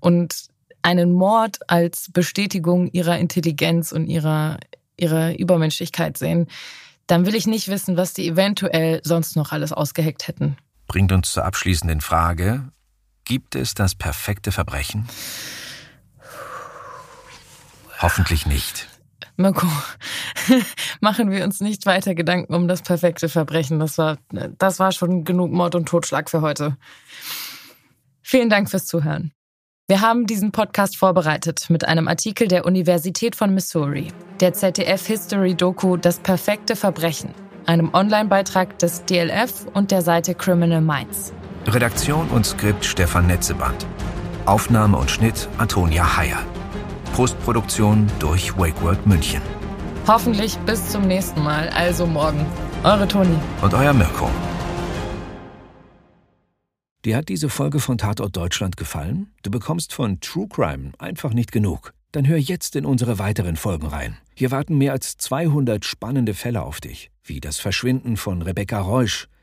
und 0.00 0.48
einen 0.82 1.12
Mord 1.12 1.58
als 1.68 2.10
Bestätigung 2.12 2.88
ihrer 2.90 3.18
Intelligenz 3.18 3.92
und 3.92 4.06
ihrer 4.06 4.58
ihre 5.00 5.34
Übermenschlichkeit 5.34 6.18
sehen, 6.18 6.46
dann 7.06 7.26
will 7.26 7.34
ich 7.34 7.46
nicht 7.46 7.68
wissen, 7.68 7.96
was 7.96 8.12
die 8.12 8.28
eventuell 8.28 9.00
sonst 9.02 9.36
noch 9.36 9.52
alles 9.52 9.72
ausgeheckt 9.72 10.28
hätten. 10.28 10.56
Bringt 10.86 11.10
uns 11.10 11.32
zur 11.32 11.44
abschließenden 11.44 12.00
Frage. 12.00 12.70
Gibt 13.24 13.54
es 13.54 13.74
das 13.74 13.94
perfekte 13.94 14.52
Verbrechen? 14.52 15.08
Hoffentlich 18.00 18.46
nicht. 18.46 18.88
Mirko, 19.36 19.66
machen 21.00 21.30
wir 21.30 21.44
uns 21.44 21.60
nicht 21.60 21.86
weiter 21.86 22.14
Gedanken 22.14 22.54
um 22.54 22.68
das 22.68 22.82
perfekte 22.82 23.28
Verbrechen. 23.28 23.78
Das 23.78 23.98
war, 23.98 24.18
das 24.58 24.78
war 24.78 24.92
schon 24.92 25.24
genug 25.24 25.50
Mord 25.50 25.74
und 25.74 25.86
Totschlag 25.86 26.28
für 26.30 26.40
heute. 26.40 26.76
Vielen 28.22 28.50
Dank 28.50 28.70
fürs 28.70 28.86
Zuhören. 28.86 29.32
Wir 29.88 30.02
haben 30.02 30.26
diesen 30.26 30.52
Podcast 30.52 30.96
vorbereitet 30.96 31.68
mit 31.68 31.84
einem 31.84 32.06
Artikel 32.06 32.46
der 32.46 32.64
Universität 32.64 33.34
von 33.34 33.52
Missouri, 33.52 34.08
der 34.40 34.52
ZDF 34.52 35.04
History 35.06 35.54
Doku 35.54 35.96
Das 35.96 36.20
perfekte 36.20 36.76
Verbrechen, 36.76 37.34
einem 37.66 37.92
Online-Beitrag 37.92 38.78
des 38.78 39.04
DLF 39.04 39.66
und 39.74 39.90
der 39.90 40.02
Seite 40.02 40.36
Criminal 40.36 40.80
Minds. 40.80 41.32
Redaktion 41.66 42.28
und 42.30 42.46
Skript 42.46 42.84
Stefan 42.84 43.26
Netzeband. 43.26 43.86
Aufnahme 44.46 44.96
und 44.96 45.10
Schnitt 45.10 45.48
Antonia 45.58 46.16
Heyer. 46.16 46.38
Postproduktion 47.12 48.10
durch 48.18 48.56
WakeWord 48.56 49.06
München. 49.06 49.42
Hoffentlich 50.06 50.56
bis 50.60 50.88
zum 50.88 51.06
nächsten 51.06 51.42
Mal, 51.42 51.68
also 51.68 52.06
morgen. 52.06 52.46
Eure 52.82 53.06
Toni. 53.06 53.36
Und 53.60 53.74
euer 53.74 53.92
Mirko. 53.92 54.30
Dir 57.04 57.16
hat 57.16 57.28
diese 57.28 57.50
Folge 57.50 57.78
von 57.78 57.98
Tatort 57.98 58.36
Deutschland 58.36 58.78
gefallen? 58.78 59.30
Du 59.42 59.50
bekommst 59.50 59.92
von 59.92 60.18
True 60.20 60.48
Crime 60.48 60.92
einfach 60.98 61.34
nicht 61.34 61.52
genug. 61.52 61.92
Dann 62.12 62.26
hör 62.26 62.38
jetzt 62.38 62.74
in 62.74 62.86
unsere 62.86 63.18
weiteren 63.18 63.56
Folgen 63.56 63.86
rein. 63.86 64.16
Hier 64.34 64.50
warten 64.50 64.78
mehr 64.78 64.92
als 64.92 65.18
200 65.18 65.84
spannende 65.84 66.34
Fälle 66.34 66.62
auf 66.62 66.80
dich, 66.80 67.10
wie 67.22 67.40
das 67.40 67.58
Verschwinden 67.58 68.16
von 68.16 68.42
Rebecca 68.42 68.80
Reusch, 68.80 69.28